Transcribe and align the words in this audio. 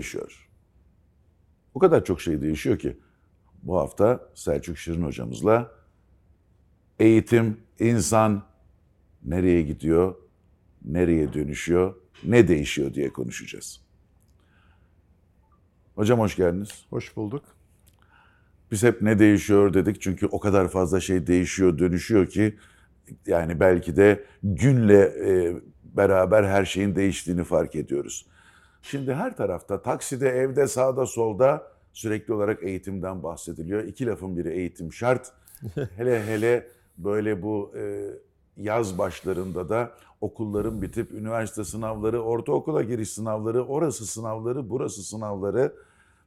değişiyor? 0.00 0.48
O 1.74 1.78
kadar 1.78 2.04
çok 2.04 2.20
şey 2.20 2.40
değişiyor 2.40 2.78
ki. 2.78 2.96
Bu 3.62 3.78
hafta 3.78 4.28
Selçuk 4.34 4.78
Şirin 4.78 5.02
hocamızla 5.02 5.72
eğitim, 6.98 7.56
insan 7.78 8.42
nereye 9.24 9.62
gidiyor, 9.62 10.14
nereye 10.84 11.32
dönüşüyor, 11.32 11.94
ne 12.24 12.48
değişiyor 12.48 12.94
diye 12.94 13.12
konuşacağız. 13.12 13.80
Hocam 15.94 16.18
hoş 16.18 16.36
geldiniz. 16.36 16.86
Hoş 16.90 17.16
bulduk. 17.16 17.44
Biz 18.70 18.82
hep 18.82 19.02
ne 19.02 19.18
değişiyor 19.18 19.74
dedik 19.74 20.00
çünkü 20.00 20.26
o 20.26 20.40
kadar 20.40 20.68
fazla 20.68 21.00
şey 21.00 21.26
değişiyor, 21.26 21.78
dönüşüyor 21.78 22.26
ki 22.26 22.58
yani 23.26 23.60
belki 23.60 23.96
de 23.96 24.24
günle 24.42 25.00
e, 25.00 25.56
beraber 25.84 26.44
her 26.44 26.64
şeyin 26.64 26.96
değiştiğini 26.96 27.44
fark 27.44 27.74
ediyoruz. 27.74 28.29
Şimdi 28.82 29.14
her 29.14 29.36
tarafta, 29.36 29.82
takside, 29.82 30.28
evde, 30.28 30.66
sağda, 30.66 31.06
solda 31.06 31.72
sürekli 31.92 32.34
olarak 32.34 32.62
eğitimden 32.62 33.22
bahsediliyor. 33.22 33.84
İki 33.84 34.06
lafın 34.06 34.36
biri 34.36 34.52
eğitim 34.52 34.92
şart. 34.92 35.32
hele 35.96 36.26
hele 36.26 36.68
böyle 36.98 37.42
bu 37.42 37.72
e, 37.76 38.10
yaz 38.56 38.98
başlarında 38.98 39.68
da 39.68 39.90
okulların 40.20 40.82
bitip 40.82 41.12
üniversite 41.12 41.64
sınavları, 41.64 42.22
ortaokula 42.22 42.82
giriş 42.82 43.10
sınavları, 43.10 43.66
orası 43.66 44.06
sınavları, 44.06 44.70
burası 44.70 45.02
sınavları 45.02 45.72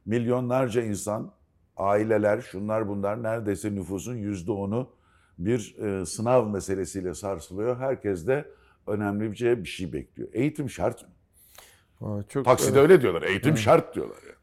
milyonlarca 0.06 0.82
insan, 0.82 1.32
aileler, 1.76 2.40
şunlar 2.40 2.88
bunlar 2.88 3.22
neredeyse 3.22 3.74
nüfusun 3.74 4.14
yüzde 4.14 4.52
onu 4.52 4.88
bir 5.38 5.76
e, 5.78 6.06
sınav 6.06 6.48
meselesiyle 6.48 7.14
sarsılıyor. 7.14 7.76
Herkes 7.76 8.26
de 8.26 8.44
önemli 8.86 9.30
bir 9.30 9.36
şey, 9.36 9.58
bir 9.58 9.68
şey 9.68 9.92
bekliyor. 9.92 10.28
Eğitim 10.32 10.70
şart 10.70 11.02
mı? 11.02 11.08
Aa, 12.00 12.22
Çok, 12.28 12.44
Takside 12.44 12.80
öyle 12.80 13.00
diyorlar. 13.00 13.22
Eğitim 13.22 13.50
Evet. 13.50 13.60
şart 13.60 13.94
diyorlar. 13.94 14.16
Yani. 14.24 14.34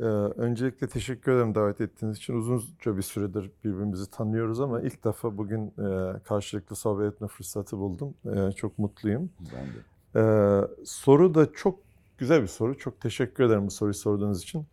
Ee, 0.00 0.04
öncelikle 0.40 0.86
teşekkür 0.86 1.32
ederim 1.32 1.54
davet 1.54 1.80
ettiğiniz 1.80 2.16
için. 2.16 2.34
Uzunca 2.34 2.96
bir 2.96 3.02
süredir 3.02 3.50
birbirimizi 3.64 4.10
tanıyoruz 4.10 4.60
ama 4.60 4.80
ilk 4.80 5.04
defa 5.04 5.38
bugün 5.38 5.66
e, 5.66 6.18
karşılıklı 6.24 6.76
sohbet 6.76 7.12
etme 7.14 7.28
fırsatı 7.28 7.78
buldum. 7.78 8.14
E, 8.34 8.52
çok 8.52 8.78
mutluyum. 8.78 9.30
Ben 9.40 9.66
de. 9.66 9.78
Ee, 10.16 10.84
soru 10.84 11.34
da 11.34 11.52
çok 11.52 11.78
güzel 12.18 12.42
bir 12.42 12.46
soru. 12.46 12.78
Çok 12.78 13.00
teşekkür 13.00 13.44
ederim 13.44 13.66
bu 13.66 13.70
soruyu 13.70 13.94
sorduğunuz 13.94 14.42
için. 14.42 14.66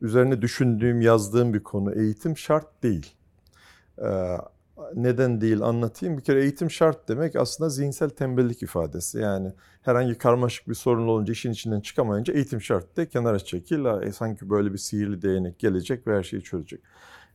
Üzerine 0.00 0.42
düşündüğüm, 0.42 1.00
yazdığım 1.00 1.54
bir 1.54 1.62
konu. 1.62 1.94
Eğitim 1.94 2.36
şart 2.36 2.82
değil. 2.82 3.14
Ee, 3.98 4.36
neden 4.94 5.40
değil 5.40 5.60
anlatayım. 5.60 6.18
Bir 6.18 6.22
kere 6.22 6.42
eğitim 6.42 6.70
şart 6.70 7.08
demek 7.08 7.36
aslında 7.36 7.70
zihinsel 7.70 8.10
tembellik 8.10 8.62
ifadesi. 8.62 9.18
Yani 9.18 9.52
herhangi 9.82 10.18
karmaşık 10.18 10.68
bir 10.68 10.74
sorun 10.74 11.08
olunca 11.08 11.32
işin 11.32 11.52
içinden 11.52 11.80
çıkamayınca 11.80 12.34
eğitim 12.34 12.60
şart 12.60 12.96
de 12.96 13.08
kenara 13.08 13.38
çekil. 13.38 14.02
E, 14.02 14.12
sanki 14.12 14.50
böyle 14.50 14.72
bir 14.72 14.78
sihirli 14.78 15.22
değnek 15.22 15.58
gelecek 15.58 16.06
ve 16.06 16.16
her 16.16 16.22
şeyi 16.22 16.42
çözecek. 16.42 16.80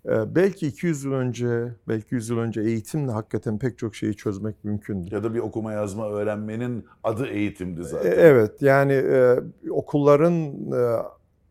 Ee, 0.05 0.35
belki 0.35 0.67
200 0.67 1.03
yıl 1.03 1.13
önce, 1.13 1.73
belki 1.87 2.15
100 2.15 2.29
yıl 2.29 2.37
önce 2.37 2.61
eğitimle 2.61 3.11
hakikaten 3.11 3.59
pek 3.59 3.77
çok 3.77 3.95
şeyi 3.95 4.15
çözmek 4.15 4.63
mümkündü. 4.63 5.15
Ya 5.15 5.23
da 5.23 5.33
bir 5.33 5.39
okuma 5.39 5.71
yazma 5.71 6.09
öğrenmenin 6.09 6.85
adı 7.03 7.27
eğitimdi 7.27 7.81
E, 7.81 7.83
zaten. 7.83 8.13
Evet 8.17 8.61
yani 8.61 8.93
e, 8.93 9.39
okulların 9.69 10.33
e, 10.71 11.03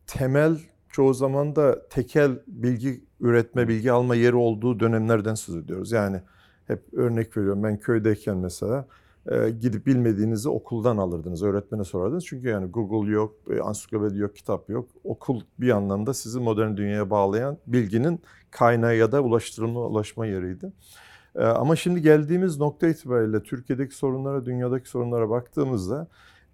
temel 0.07 0.59
çoğu 0.91 1.15
zaman 1.15 1.57
da 1.57 1.89
tekel 1.89 2.39
bilgi 2.47 3.05
üretme, 3.21 3.69
bilgi 3.69 3.93
alma 3.93 4.15
yeri 4.15 4.37
olduğu 4.37 4.81
dönemlerden 4.81 5.35
söz 5.35 5.57
ediyoruz. 5.57 5.93
Yani 5.93 6.21
hep 6.67 6.95
örnek 6.95 7.37
veriyorum 7.37 7.63
ben 7.63 7.79
köydeyken 7.79 8.37
mesela 8.37 8.87
e, 9.27 9.51
gidip 9.51 9.87
bilmediğinizi 9.87 10.49
okuldan 10.49 10.97
alırdınız, 10.97 11.43
öğretmene 11.43 11.85
sorardınız. 11.85 12.27
Çünkü 12.27 12.49
yani 12.49 12.67
Google 12.71 13.11
yok, 13.13 13.35
e, 13.51 13.61
ansiklopedi 13.61 14.19
yok, 14.19 14.37
kitap 14.37 14.71
yok. 14.71 14.89
Okul 15.05 15.41
bir 15.59 15.71
anlamda 15.71 16.15
sizi 16.15 16.41
modern 16.41 16.77
dünyaya 16.77 17.11
bağlayan 17.11 17.59
bilginin 17.67 18.21
kaynağı 18.51 18.97
ya 18.97 19.13
da 19.13 19.21
ulaştırılma, 19.21 19.81
ulaşma 19.87 20.27
yeriydi. 20.27 20.73
E, 21.37 21.45
Ama 21.45 21.77
şimdi 21.77 22.03
geldiğimiz 22.03 22.59
nokta 22.59 22.89
itibariyle 22.89 23.43
Türkiye'deki 23.43 23.95
sorunlara, 23.95 24.47
dünyadaki 24.47 24.89
sorunlara 24.89 25.31
baktığımızda 25.31 26.09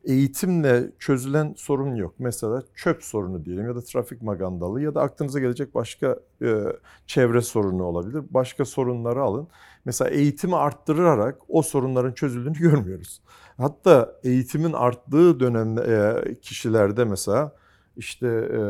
eğitimle 0.06 0.92
çözülen 0.98 1.54
sorun 1.56 1.94
yok. 1.94 2.14
Mesela 2.18 2.62
çöp 2.74 3.02
sorunu 3.02 3.44
diyelim 3.44 3.66
ya 3.66 3.76
da 3.76 3.82
trafik 3.82 4.22
magandalı 4.22 4.80
ya 4.82 4.94
da 4.94 5.02
aklınıza 5.02 5.40
gelecek 5.40 5.74
başka 5.74 6.20
e, 6.42 6.62
çevre 7.06 7.40
sorunu 7.40 7.84
olabilir. 7.84 8.22
Başka 8.30 8.64
sorunları 8.64 9.22
alın. 9.22 9.48
Mesela 9.84 10.10
eğitimi 10.10 10.56
arttırarak 10.56 11.38
o 11.48 11.62
sorunların 11.62 12.12
çözüldüğünü 12.12 12.58
görmüyoruz. 12.58 13.22
Hatta 13.56 14.20
eğitimin 14.24 14.72
arttığı 14.72 15.40
dönemde 15.40 15.80
e, 15.82 16.34
kişilerde 16.40 17.04
mesela 17.04 17.52
işte 17.96 18.26
e, 18.28 18.60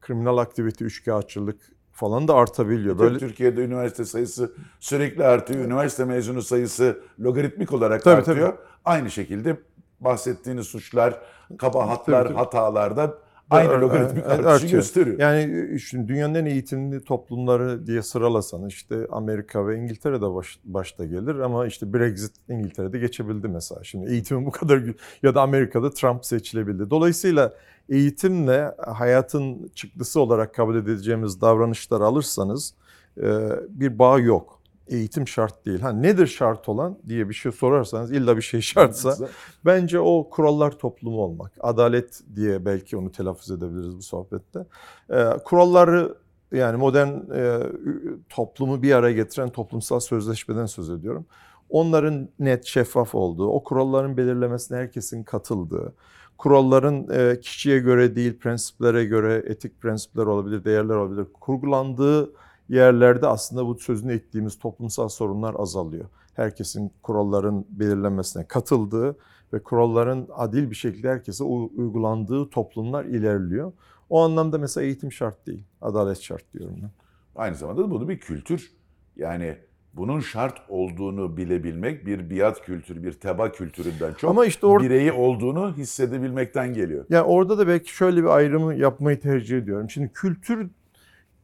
kriminal 0.00 0.38
aktivite, 0.38 0.84
üçkağıtçılık 0.84 1.60
falan 1.92 2.28
da 2.28 2.34
artabiliyor. 2.34 2.98
Böyle... 2.98 3.18
Türkiye'de 3.18 3.64
üniversite 3.64 4.04
sayısı 4.04 4.52
sürekli 4.80 5.24
artıyor. 5.24 5.64
Üniversite 5.64 6.04
mezunu 6.04 6.42
sayısı 6.42 7.00
logaritmik 7.20 7.72
olarak 7.72 8.02
Tabii, 8.02 8.16
artıyor. 8.16 8.58
Aynı 8.84 9.10
şekilde 9.10 9.56
bahsettiğiniz 10.04 10.66
suçlar, 10.66 11.18
kabahatlar, 11.58 12.24
Tabii, 12.24 12.34
hatalarda 12.34 13.14
aynı 13.50 13.80
logaritmik 13.80 14.26
artışı 14.26 14.66
gösteriyor. 14.66 15.18
Yani 15.18 15.80
şimdi 15.80 16.08
dünyanın 16.08 16.34
en 16.34 16.44
eğitimli 16.44 17.04
toplumları 17.04 17.86
diye 17.86 18.02
sıralasan 18.02 18.66
işte 18.66 19.06
Amerika 19.10 19.66
ve 19.66 19.76
İngiltere 19.76 20.16
de 20.16 20.34
baş, 20.34 20.58
başta 20.64 21.04
gelir 21.04 21.38
ama 21.38 21.66
işte 21.66 21.92
Brexit 21.92 22.32
İngiltere'de 22.48 22.98
geçebildi 22.98 23.48
mesela. 23.48 23.84
Şimdi 23.84 24.12
eğitimin 24.12 24.46
bu 24.46 24.50
kadar 24.50 24.82
ya 25.22 25.34
da 25.34 25.42
Amerika'da 25.42 25.90
Trump 25.90 26.24
seçilebildi. 26.24 26.90
Dolayısıyla 26.90 27.52
eğitimle 27.88 28.74
hayatın 28.78 29.70
çıktısı 29.74 30.20
olarak 30.20 30.54
kabul 30.54 30.76
edeceğimiz 30.76 31.40
davranışları 31.40 32.04
alırsanız 32.04 32.74
e, 33.22 33.48
bir 33.68 33.98
bağ 33.98 34.18
yok. 34.18 34.61
Eğitim 34.88 35.28
şart 35.28 35.66
değil. 35.66 35.80
Ha 35.80 35.92
nedir 35.92 36.26
şart 36.26 36.68
olan 36.68 36.98
diye 37.08 37.28
bir 37.28 37.34
şey 37.34 37.52
sorarsanız 37.52 38.12
illa 38.12 38.36
bir 38.36 38.42
şey 38.42 38.60
şartsa 38.60 39.28
Bence 39.64 40.00
o 40.00 40.28
kurallar 40.30 40.78
toplumu 40.78 41.20
olmak. 41.20 41.52
Adalet 41.60 42.20
diye 42.36 42.64
belki 42.64 42.96
onu 42.96 43.12
telaffuz 43.12 43.50
edebiliriz 43.50 43.96
bu 43.96 44.02
sohbette. 44.02 44.66
Ee, 45.10 45.24
kuralları 45.44 46.14
yani 46.52 46.76
modern 46.76 47.08
e, 47.34 47.60
toplumu 48.28 48.82
bir 48.82 48.92
araya 48.92 49.12
getiren 49.12 49.50
toplumsal 49.50 50.00
sözleşmeden 50.00 50.66
söz 50.66 50.90
ediyorum. 50.90 51.26
Onların 51.70 52.28
net, 52.38 52.66
şeffaf 52.66 53.14
olduğu, 53.14 53.48
o 53.48 53.64
kuralların 53.64 54.16
belirlemesine 54.16 54.78
herkesin 54.78 55.24
katıldığı, 55.24 55.94
kuralların 56.38 57.08
e, 57.12 57.40
kişiye 57.40 57.78
göre 57.78 58.16
değil, 58.16 58.38
prensiplere 58.38 59.04
göre, 59.04 59.42
etik 59.46 59.80
prensipler 59.80 60.26
olabilir, 60.26 60.64
değerler 60.64 60.94
olabilir, 60.94 61.26
kurgulandığı 61.40 62.32
yerlerde 62.76 63.26
aslında 63.26 63.66
bu 63.66 63.78
sözünü 63.78 64.12
ettiğimiz 64.12 64.58
toplumsal 64.58 65.08
sorunlar 65.08 65.54
azalıyor. 65.58 66.04
Herkesin 66.34 66.92
kuralların 67.02 67.64
belirlenmesine 67.70 68.46
katıldığı 68.46 69.16
ve 69.52 69.62
kuralların 69.62 70.28
adil 70.34 70.70
bir 70.70 70.74
şekilde 70.74 71.08
herkese 71.08 71.44
uygulandığı 71.44 72.50
toplumlar 72.50 73.04
ilerliyor. 73.04 73.72
O 74.10 74.22
anlamda 74.22 74.58
mesela 74.58 74.84
eğitim 74.84 75.12
şart 75.12 75.46
değil, 75.46 75.64
adalet 75.80 76.20
şart 76.20 76.52
diyorum 76.52 76.76
ben. 76.82 76.90
Aynı 77.36 77.56
zamanda 77.56 77.82
da 77.82 77.90
bunu 77.90 78.08
bir 78.08 78.20
kültür. 78.20 78.72
Yani 79.16 79.56
bunun 79.94 80.20
şart 80.20 80.62
olduğunu 80.68 81.36
bilebilmek 81.36 82.06
bir 82.06 82.30
biat 82.30 82.62
kültürü, 82.62 83.02
bir 83.02 83.12
teba 83.12 83.52
kültüründen 83.52 84.14
çok 84.14 84.30
Ama 84.30 84.46
işte 84.46 84.66
orada 84.66 84.84
bireyi 84.84 85.12
olduğunu 85.12 85.74
hissedebilmekten 85.76 86.74
geliyor. 86.74 87.04
yani 87.10 87.22
orada 87.22 87.58
da 87.58 87.68
belki 87.68 87.94
şöyle 87.94 88.22
bir 88.22 88.28
ayrımı 88.28 88.74
yapmayı 88.74 89.20
tercih 89.20 89.58
ediyorum. 89.58 89.90
Şimdi 89.90 90.12
kültür 90.12 90.70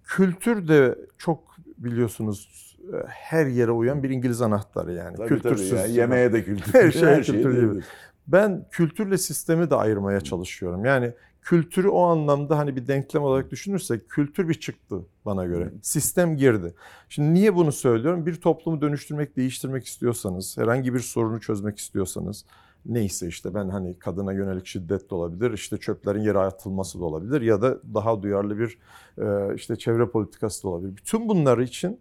kültür 0.08 0.68
de 0.68 0.98
çok 1.18 1.56
biliyorsunuz 1.78 2.68
her 3.06 3.46
yere 3.46 3.70
uyan 3.70 4.02
bir 4.02 4.10
İngiliz 4.10 4.42
anahtarı 4.42 4.92
yani. 4.92 5.16
Tabii 5.16 5.28
Kültürsüz. 5.28 5.70
tabii. 5.70 5.80
Yani 5.80 5.92
yemeğe 5.92 6.32
de 6.32 6.44
kültür. 6.44 6.74
Her 6.74 6.90
şeye 6.90 7.16
kültür 7.16 7.32
diyebiliriz. 7.32 7.56
diyebiliriz. 7.56 7.84
Ben 8.26 8.66
kültürle 8.70 9.18
sistemi 9.18 9.70
de 9.70 9.74
ayırmaya 9.74 10.20
çalışıyorum. 10.20 10.84
Yani 10.84 11.12
kültürü 11.42 11.88
o 11.88 12.02
anlamda 12.02 12.58
hani 12.58 12.76
bir 12.76 12.86
denklem 12.86 13.22
olarak 13.22 13.50
düşünürsek 13.50 14.08
kültür 14.08 14.48
bir 14.48 14.54
çıktı 14.54 14.96
bana 15.24 15.44
göre. 15.44 15.72
Sistem 15.82 16.36
girdi. 16.36 16.74
Şimdi 17.08 17.34
niye 17.34 17.54
bunu 17.54 17.72
söylüyorum? 17.72 18.26
Bir 18.26 18.34
toplumu 18.34 18.80
dönüştürmek, 18.80 19.36
değiştirmek 19.36 19.86
istiyorsanız, 19.86 20.58
herhangi 20.58 20.94
bir 20.94 21.00
sorunu 21.00 21.40
çözmek 21.40 21.78
istiyorsanız 21.78 22.44
neyse 22.86 23.28
işte 23.28 23.54
ben 23.54 23.68
hani 23.68 23.98
kadına 23.98 24.32
yönelik 24.32 24.66
şiddet 24.66 25.10
de 25.10 25.14
olabilir, 25.14 25.52
işte 25.52 25.76
çöplerin 25.76 26.20
yere 26.20 26.38
atılması 26.38 27.00
da 27.00 27.04
olabilir 27.04 27.40
ya 27.40 27.62
da 27.62 27.78
daha 27.94 28.22
duyarlı 28.22 28.58
bir 28.58 28.78
e, 29.18 29.54
işte 29.54 29.76
çevre 29.76 30.08
politikası 30.08 30.62
da 30.62 30.68
olabilir. 30.68 30.96
Bütün 30.96 31.28
bunlar 31.28 31.58
için 31.58 32.00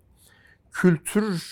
kültür 0.72 1.44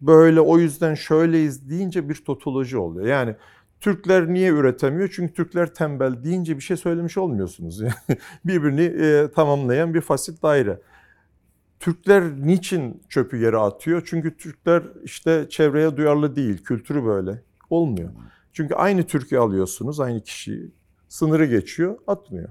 böyle 0.00 0.40
o 0.40 0.58
yüzden 0.58 0.94
şöyleyiz 0.94 1.70
deyince 1.70 2.08
bir 2.08 2.14
totoloji 2.14 2.78
oluyor. 2.78 3.06
Yani 3.06 3.36
Türkler 3.80 4.28
niye 4.28 4.50
üretemiyor? 4.50 5.12
Çünkü 5.16 5.34
Türkler 5.34 5.74
tembel 5.74 6.24
deyince 6.24 6.56
bir 6.56 6.62
şey 6.62 6.76
söylemiş 6.76 7.18
olmuyorsunuz. 7.18 7.82
Birbirini 8.44 8.82
e, 8.82 9.30
tamamlayan 9.30 9.94
bir 9.94 10.00
fasit 10.00 10.42
daire. 10.42 10.80
Türkler 11.80 12.22
niçin 12.36 13.02
çöpü 13.08 13.36
yere 13.36 13.56
atıyor? 13.56 14.02
Çünkü 14.06 14.36
Türkler 14.36 14.82
işte 15.04 15.46
çevreye 15.50 15.96
duyarlı 15.96 16.36
değil, 16.36 16.64
kültürü 16.64 17.04
böyle. 17.04 17.42
Olmuyor. 17.70 18.10
Çünkü 18.56 18.74
aynı 18.74 19.02
Türk'ü 19.06 19.38
alıyorsunuz, 19.38 20.00
aynı 20.00 20.20
kişiyi. 20.20 20.70
Sınırı 21.08 21.46
geçiyor, 21.46 21.98
atmıyor. 22.06 22.48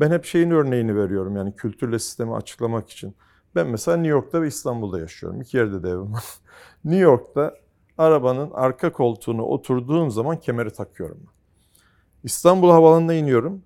Ben 0.00 0.10
hep 0.10 0.24
şeyin 0.24 0.50
örneğini 0.50 0.96
veriyorum 0.96 1.36
yani 1.36 1.56
kültürle 1.56 1.98
sistemi 1.98 2.34
açıklamak 2.34 2.90
için. 2.90 3.14
Ben 3.54 3.66
mesela 3.66 3.96
New 3.96 4.10
York'ta 4.10 4.42
ve 4.42 4.48
İstanbul'da 4.48 5.00
yaşıyorum. 5.00 5.40
İki 5.40 5.56
yerde 5.56 5.82
de 5.82 5.88
evim 5.88 6.12
var. 6.12 6.24
New 6.84 7.02
York'ta 7.02 7.54
arabanın 7.98 8.50
arka 8.50 8.92
koltuğuna 8.92 9.42
oturduğum 9.42 10.10
zaman 10.10 10.40
kemeri 10.40 10.70
takıyorum. 10.70 11.20
İstanbul 12.24 12.70
Havalanı'na 12.70 13.14
iniyorum. 13.14 13.62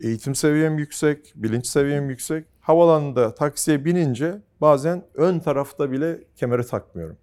Eğitim 0.00 0.34
seviyem 0.34 0.78
yüksek, 0.78 1.32
bilinç 1.36 1.66
seviyem 1.66 2.10
yüksek. 2.10 2.46
Havalanında 2.60 3.34
taksiye 3.34 3.84
binince 3.84 4.42
bazen 4.60 5.04
ön 5.14 5.38
tarafta 5.38 5.92
bile 5.92 6.24
kemeri 6.36 6.66
takmıyorum. 6.66 7.16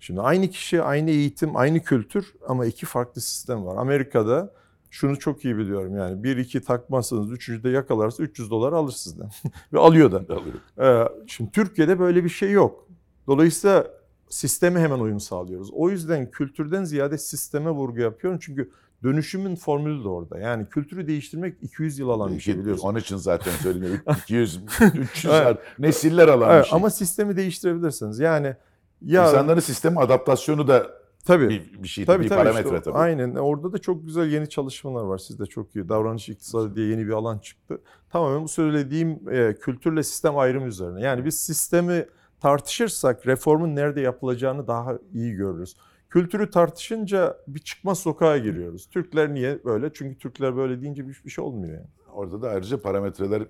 Şimdi 0.00 0.20
aynı 0.20 0.50
kişi, 0.50 0.82
aynı 0.82 1.10
eğitim, 1.10 1.56
aynı 1.56 1.80
kültür 1.80 2.34
ama 2.48 2.66
iki 2.66 2.86
farklı 2.86 3.20
sistem 3.20 3.66
var. 3.66 3.76
Amerika'da 3.76 4.52
şunu 4.90 5.18
çok 5.18 5.44
iyi 5.44 5.56
biliyorum 5.58 5.96
yani 5.96 6.24
bir 6.24 6.36
iki 6.36 6.60
takmazsanız 6.60 7.32
üçüncüde 7.32 7.68
yakalarsa 7.70 8.22
300 8.22 8.50
dolar 8.50 8.72
alır 8.72 8.92
sizden 8.92 9.30
ve 9.72 9.78
alıyor 9.78 10.12
da. 10.12 10.16
Alıyorum. 10.16 10.60
Ee, 10.80 11.08
şimdi 11.26 11.50
Türkiye'de 11.50 11.98
böyle 11.98 12.24
bir 12.24 12.28
şey 12.28 12.50
yok. 12.50 12.88
Dolayısıyla 13.26 13.86
sisteme 14.28 14.80
hemen 14.80 14.98
uyum 14.98 15.20
sağlıyoruz. 15.20 15.70
O 15.72 15.90
yüzden 15.90 16.30
kültürden 16.30 16.84
ziyade 16.84 17.18
sisteme 17.18 17.70
vurgu 17.70 18.00
yapıyorum. 18.00 18.38
Çünkü 18.42 18.70
dönüşümün 19.02 19.56
formülü 19.56 20.04
de 20.04 20.08
orada. 20.08 20.38
Yani 20.38 20.66
kültürü 20.68 21.06
değiştirmek 21.06 21.56
200 21.62 21.98
yıl 21.98 22.08
alan 22.08 22.34
bir 22.34 22.40
şey 22.40 22.58
biliyorsun. 22.58 22.88
Onun 22.88 22.98
için 22.98 23.16
zaten 23.16 23.52
söyleniyor. 23.52 23.98
200, 24.22 24.60
300 24.94 25.32
Evet. 25.34 25.58
nesiller 25.78 26.28
alan 26.28 26.58
bir 26.62 26.64
şey. 26.68 26.76
ama 26.76 26.90
sistemi 26.90 27.36
değiştirebilirsiniz. 27.36 28.18
Yani 28.18 28.56
ya 29.04 29.26
İnsanların 29.26 29.60
sistemi 29.60 30.00
adaptasyonu 30.00 30.68
da 30.68 30.86
tabii 31.24 31.48
bir, 31.48 31.82
bir 31.82 31.88
şey, 31.88 32.04
Tabii 32.04 32.24
bir 32.24 32.28
tabii 32.28 32.38
parametre 32.38 32.68
işte, 32.68 32.82
tabii. 32.82 32.98
Aynen. 32.98 33.34
Orada 33.34 33.72
da 33.72 33.78
çok 33.78 34.06
güzel 34.06 34.32
yeni 34.32 34.48
çalışmalar 34.48 35.04
var. 35.04 35.18
Sizde 35.18 35.46
çok 35.46 35.76
iyi. 35.76 35.88
Davranış 35.88 36.28
iktisadı 36.28 36.76
diye 36.76 36.86
yeni 36.88 37.06
bir 37.06 37.12
alan 37.12 37.38
çıktı. 37.38 37.80
Tamamen 38.10 38.44
bu 38.44 38.48
söylediğim 38.48 39.20
e, 39.30 39.54
kültürle 39.54 40.02
sistem 40.02 40.38
ayrımı 40.38 40.66
üzerine. 40.66 41.00
Yani 41.00 41.24
biz 41.24 41.40
sistemi 41.40 42.06
tartışırsak 42.40 43.26
reformun 43.26 43.76
nerede 43.76 44.00
yapılacağını 44.00 44.66
daha 44.66 44.98
iyi 45.12 45.34
görürüz. 45.34 45.76
Kültürü 46.10 46.50
tartışınca 46.50 47.36
bir 47.48 47.60
çıkmaz 47.60 47.98
sokağa 47.98 48.38
giriyoruz. 48.38 48.88
Türkler 48.90 49.34
niye 49.34 49.64
böyle? 49.64 49.92
Çünkü 49.92 50.18
Türkler 50.18 50.56
böyle 50.56 50.80
deyince 50.82 51.08
bir, 51.08 51.20
bir 51.24 51.30
şey 51.30 51.44
olmuyor 51.44 51.74
yani. 51.74 51.86
Orada 52.12 52.42
da 52.42 52.48
ayrıca 52.48 52.82
parametreler 52.82 53.42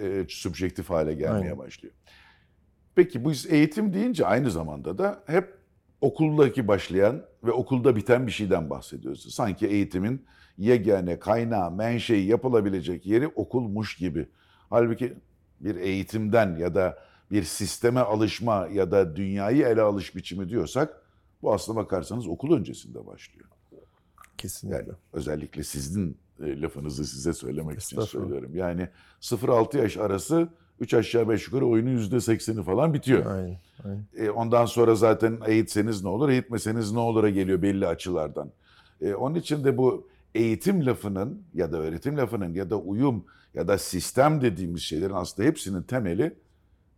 e, 0.00 0.26
subjektif 0.28 0.90
hale 0.90 1.14
gelmeye 1.14 1.38
Aynen. 1.38 1.58
başlıyor. 1.58 1.94
Peki 2.96 3.24
bu 3.24 3.32
eğitim 3.48 3.92
deyince 3.92 4.26
aynı 4.26 4.50
zamanda 4.50 4.98
da 4.98 5.22
hep 5.26 5.54
okuldaki 6.00 6.68
başlayan 6.68 7.22
ve 7.44 7.52
okulda 7.52 7.96
biten 7.96 8.26
bir 8.26 8.32
şeyden 8.32 8.70
bahsediyoruz. 8.70 9.34
Sanki 9.34 9.66
eğitimin 9.66 10.24
yegane 10.58 11.18
kaynağı, 11.18 11.70
menşei 11.70 12.26
yapılabilecek 12.26 13.06
yeri 13.06 13.28
okulmuş 13.28 13.96
gibi. 13.96 14.28
Halbuki 14.70 15.14
bir 15.60 15.76
eğitimden 15.76 16.56
ya 16.56 16.74
da 16.74 16.98
bir 17.30 17.42
sisteme 17.42 18.00
alışma 18.00 18.68
ya 18.72 18.90
da 18.90 19.16
dünyayı 19.16 19.66
ele 19.66 19.80
alış 19.80 20.16
biçimi 20.16 20.48
diyorsak 20.48 21.02
bu 21.42 21.52
aslına 21.52 21.76
bakarsanız 21.76 22.28
okul 22.28 22.56
öncesinde 22.56 23.06
başlıyor. 23.06 23.48
Kesinlikle. 24.38 24.76
Yani 24.76 24.88
özellikle 25.12 25.64
sizin 25.64 26.16
e, 26.40 26.60
lafınızı 26.60 27.06
size 27.06 27.32
söylemek 27.32 27.80
için 27.80 28.00
söylüyorum. 28.00 28.50
Yani 28.54 28.88
0-6 29.20 29.78
yaş 29.78 29.96
arası 29.96 30.48
3 30.80 30.94
aşağı 30.94 31.28
5 31.28 31.46
yukarı 31.46 31.66
oyunun 31.66 31.98
%80'i 31.98 32.64
falan 32.64 32.94
bitiyor. 32.94 33.26
Aynen. 33.26 33.58
aynen. 33.84 34.06
E, 34.16 34.30
ondan 34.30 34.66
sonra 34.66 34.94
zaten 34.94 35.38
eğitseniz 35.46 36.02
ne 36.02 36.08
olur, 36.08 36.28
eğitmeseniz 36.28 36.92
ne 36.92 36.98
olur'a 36.98 37.30
geliyor 37.30 37.62
belli 37.62 37.86
açılardan. 37.86 38.50
E, 39.00 39.14
onun 39.14 39.34
için 39.34 39.64
de 39.64 39.76
bu 39.76 40.08
eğitim 40.34 40.86
lafının 40.86 41.42
ya 41.54 41.72
da 41.72 41.78
öğretim 41.78 42.16
lafının 42.16 42.54
ya 42.54 42.70
da 42.70 42.76
uyum 42.76 43.24
ya 43.54 43.68
da 43.68 43.78
sistem 43.78 44.40
dediğimiz 44.40 44.82
şeylerin 44.82 45.14
aslında 45.14 45.48
hepsinin 45.48 45.82
temeli 45.82 46.34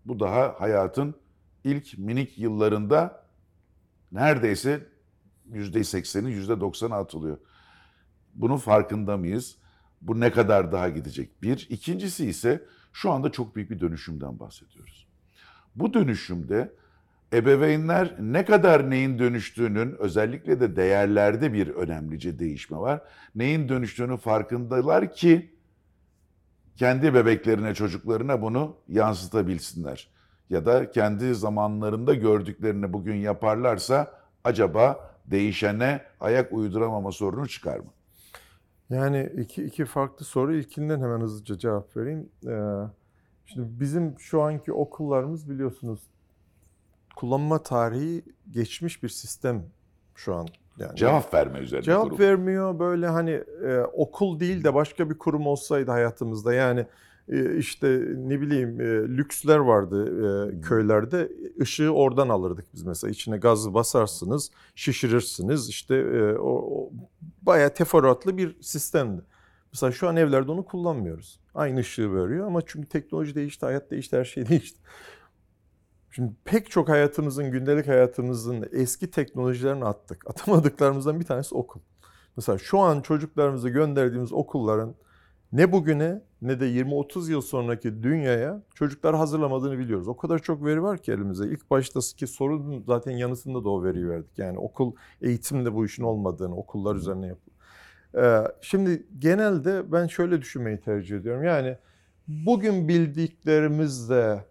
bu 0.05 0.21
daha 0.21 0.55
hayatın 0.59 1.15
ilk 1.65 1.99
minik 1.99 2.39
yıllarında 2.39 3.25
neredeyse 4.13 4.87
%80'i 5.53 6.47
%90'ı 6.47 6.95
atılıyor. 6.95 7.39
Bunun 8.35 8.57
farkında 8.57 9.17
mıyız? 9.17 9.57
Bu 10.01 10.21
ne 10.21 10.33
kadar 10.33 10.73
daha 10.73 10.89
gidecek? 10.89 11.43
Bir. 11.43 11.67
İkincisi 11.71 12.27
ise 12.27 12.65
şu 12.93 13.11
anda 13.11 13.33
çok 13.33 13.57
büyük 13.57 13.71
bir 13.71 13.81
dönüşümden 13.81 14.39
bahsediyoruz. 14.39 15.07
Bu 15.77 15.95
dönüşümde 15.95 16.73
ebeveynler 17.33 18.15
ne 18.21 18.45
kadar 18.45 18.91
neyin 18.91 19.19
dönüştüğünün 19.19 19.97
özellikle 19.99 20.61
de 20.61 20.77
değerlerde 20.77 21.53
bir 21.53 21.69
önemlice 21.69 22.39
değişme 22.39 22.79
var. 22.79 23.01
Neyin 23.35 23.69
dönüştüğünü 23.69 24.17
farkındalar 24.17 25.13
ki 25.13 25.51
kendi 26.77 27.15
bebeklerine, 27.15 27.75
çocuklarına 27.75 28.43
bunu 28.43 28.77
yansıtabilsinler. 28.89 30.09
Ya 30.51 30.67
da 30.67 30.91
kendi 30.91 31.35
zamanlarında 31.35 32.15
gördüklerini 32.15 32.93
bugün 32.93 33.15
yaparlarsa 33.15 34.13
acaba 34.45 35.15
değişene 35.27 36.03
ayak 36.21 36.53
uyduramama 36.53 37.13
sorunu 37.13 37.49
çıkar 37.49 37.79
mı? 37.79 37.91
Yani 38.91 39.31
iki, 39.39 39.65
iki 39.65 39.85
farklı 39.85 40.25
soru. 40.25 40.55
İlkinden 40.57 41.01
hemen 41.01 41.21
hızlıca 41.21 41.59
cevap 41.59 41.97
vereyim. 41.97 42.29
Ee, 42.47 42.87
şimdi 43.47 43.81
bizim 43.81 44.15
şu 44.19 44.43
anki 44.43 44.73
okullarımız 44.73 45.51
biliyorsunuz 45.51 46.01
kullanma 47.17 47.63
tarihi 47.63 48.23
geçmiş 48.51 49.03
bir 49.03 49.09
sistem 49.09 49.65
şu 50.15 50.35
an. 50.35 50.47
Yani 50.79 50.97
Cevap 50.97 51.35
verme 51.35 51.59
üzerine 51.59 51.85
Cevap 51.85 52.03
kurulu. 52.05 52.19
vermiyor 52.19 52.79
böyle 52.79 53.07
hani 53.07 53.31
e, 53.65 53.79
okul 53.81 54.41
değil 54.41 54.65
de 54.65 54.75
başka 54.75 55.11
bir 55.11 55.19
kurum 55.19 55.47
olsaydı 55.47 55.91
hayatımızda 55.91 56.55
yani 56.55 56.87
e, 57.29 57.57
işte 57.57 58.01
ne 58.17 58.41
bileyim 58.41 58.81
e, 58.81 58.85
lüksler 59.17 59.59
vardı 59.59 60.05
e, 60.49 60.61
köylerde 60.61 61.33
ışığı 61.61 61.91
oradan 61.91 62.29
alırdık 62.29 62.65
biz 62.75 62.83
mesela 62.83 63.11
içine 63.11 63.37
gazı 63.37 63.75
basarsınız 63.75 64.51
şişirirsiniz 64.75 65.69
işte 65.69 65.97
e, 65.97 66.33
o, 66.39 66.51
o 66.51 66.91
bayağı 67.49 67.75
teferruatlı 67.75 68.37
bir 68.37 68.63
sistemdi. 68.63 69.23
Mesela 69.73 69.93
şu 69.93 70.09
an 70.09 70.17
evlerde 70.17 70.53
onu 70.53 70.65
kullanmıyoruz. 70.65 71.41
Aynı 71.55 71.81
ışığı 71.81 72.15
veriyor 72.15 72.47
ama 72.47 72.61
çünkü 72.67 72.89
teknoloji 72.89 73.35
değişti, 73.35 73.67
hayat 73.67 73.91
değişti, 73.91 74.17
her 74.17 74.25
şey 74.25 74.49
değişti. 74.49 74.81
Şimdi 76.11 76.33
pek 76.45 76.71
çok 76.71 76.89
hayatımızın, 76.89 77.51
gündelik 77.51 77.89
hayatımızın 77.89 78.69
eski 78.73 79.11
teknolojilerini 79.11 79.85
attık. 79.85 80.31
Atamadıklarımızdan 80.31 81.21
bir 81.21 81.25
tanesi 81.25 81.55
okul. 81.55 81.81
Mesela 82.37 82.59
şu 82.59 82.79
an 82.79 83.01
çocuklarımızı 83.01 83.69
gönderdiğimiz 83.69 84.33
okulların 84.33 84.95
ne 85.53 85.73
bugüne 85.73 86.23
ne 86.43 86.61
de 86.61 86.67
20-30 86.69 87.31
yıl 87.31 87.41
sonraki 87.41 88.03
dünyaya 88.03 88.63
çocuklar 88.75 89.17
hazırlamadığını 89.17 89.79
biliyoruz. 89.79 90.09
O 90.09 90.17
kadar 90.17 90.39
çok 90.39 90.65
veri 90.65 90.83
var 90.83 90.99
ki 90.99 91.13
elimizde. 91.13 91.47
İlk 91.47 91.71
baştaki 91.71 92.27
sorunun 92.27 92.85
zaten 92.87 93.13
yanıtında 93.13 93.65
da 93.65 93.71
o 93.71 93.85
veriyi 93.85 94.09
verdik. 94.09 94.39
Yani 94.39 94.59
okul 94.59 94.93
eğitimde 95.23 95.75
bu 95.75 95.87
işin 95.87 96.03
olmadığını, 96.03 96.57
okullar 96.57 96.97
üzerine 96.97 97.27
yapılıyor. 97.27 97.59
Ee, 98.17 98.53
şimdi 98.61 99.07
genelde 99.19 99.93
ben 99.93 100.07
şöyle 100.07 100.43
düşünmeyi 100.43 100.81
tercih 100.81 101.17
ediyorum. 101.17 101.45
Yani 101.45 101.79
bugün 102.29 102.89
bildiklerimizle 102.89 104.45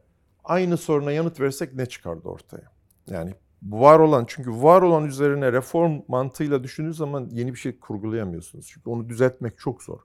aynı 0.44 0.78
soruna 0.78 1.12
yanıt 1.12 1.40
versek 1.40 1.74
ne 1.74 1.86
çıkardı 1.86 2.30
ortaya? 2.30 2.72
Yani 3.10 3.34
var 3.64 4.00
olan 4.00 4.26
çünkü 4.28 4.52
var 4.52 4.82
olan 4.82 5.06
üzerine 5.06 5.52
reform 5.52 6.02
mantığıyla 6.08 6.64
düşündüğünüz 6.64 6.98
zaman 6.98 7.30
yeni 7.32 7.54
bir 7.54 7.60
şey 7.60 7.80
kurgulayamıyorsunuz. 7.80 8.68
Çünkü 8.68 8.90
onu 8.90 9.10
düzeltmek 9.10 9.60
çok 9.60 9.84
zor. 9.84 10.00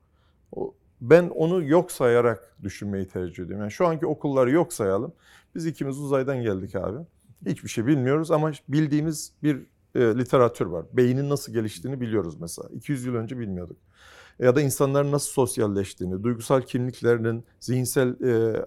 O, 0.52 0.74
ben 1.02 1.28
onu 1.28 1.64
yok 1.64 1.92
sayarak 1.92 2.56
düşünmeyi 2.62 3.08
tercih 3.08 3.44
ediyorum. 3.44 3.60
Yani 3.60 3.72
şu 3.72 3.86
anki 3.86 4.06
okulları 4.06 4.50
yok 4.50 4.72
sayalım. 4.72 5.12
Biz 5.54 5.66
ikimiz 5.66 5.98
uzaydan 5.98 6.42
geldik 6.42 6.74
abi. 6.76 6.98
Hiçbir 7.46 7.68
şey 7.68 7.86
bilmiyoruz 7.86 8.30
ama 8.30 8.52
bildiğimiz 8.68 9.32
bir 9.42 9.56
e, 9.94 10.00
literatür 10.00 10.66
var. 10.66 10.86
Beynin 10.92 11.30
nasıl 11.30 11.52
geliştiğini 11.52 12.00
biliyoruz 12.00 12.40
mesela. 12.40 12.68
200 12.68 13.04
yıl 13.04 13.14
önce 13.14 13.38
bilmiyorduk. 13.38 13.76
Ya 14.38 14.56
da 14.56 14.60
insanların 14.60 15.12
nasıl 15.12 15.32
sosyalleştiğini, 15.32 16.22
duygusal 16.22 16.60
kimliklerinin, 16.60 17.44
zihinsel 17.60 18.20
e, 18.20 18.64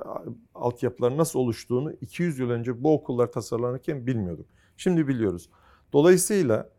altyapıların 0.56 1.18
nasıl 1.18 1.40
oluştuğunu 1.40 1.94
200 2.02 2.40
yıl 2.40 2.50
önce 2.50 2.84
bu 2.84 2.94
okullar 2.94 3.32
tasarlanırken 3.32 4.08
bilmiyorduk. 4.08 4.46
Şimdi 4.78 5.08
biliyoruz. 5.08 5.50
Dolayısıyla 5.94 6.70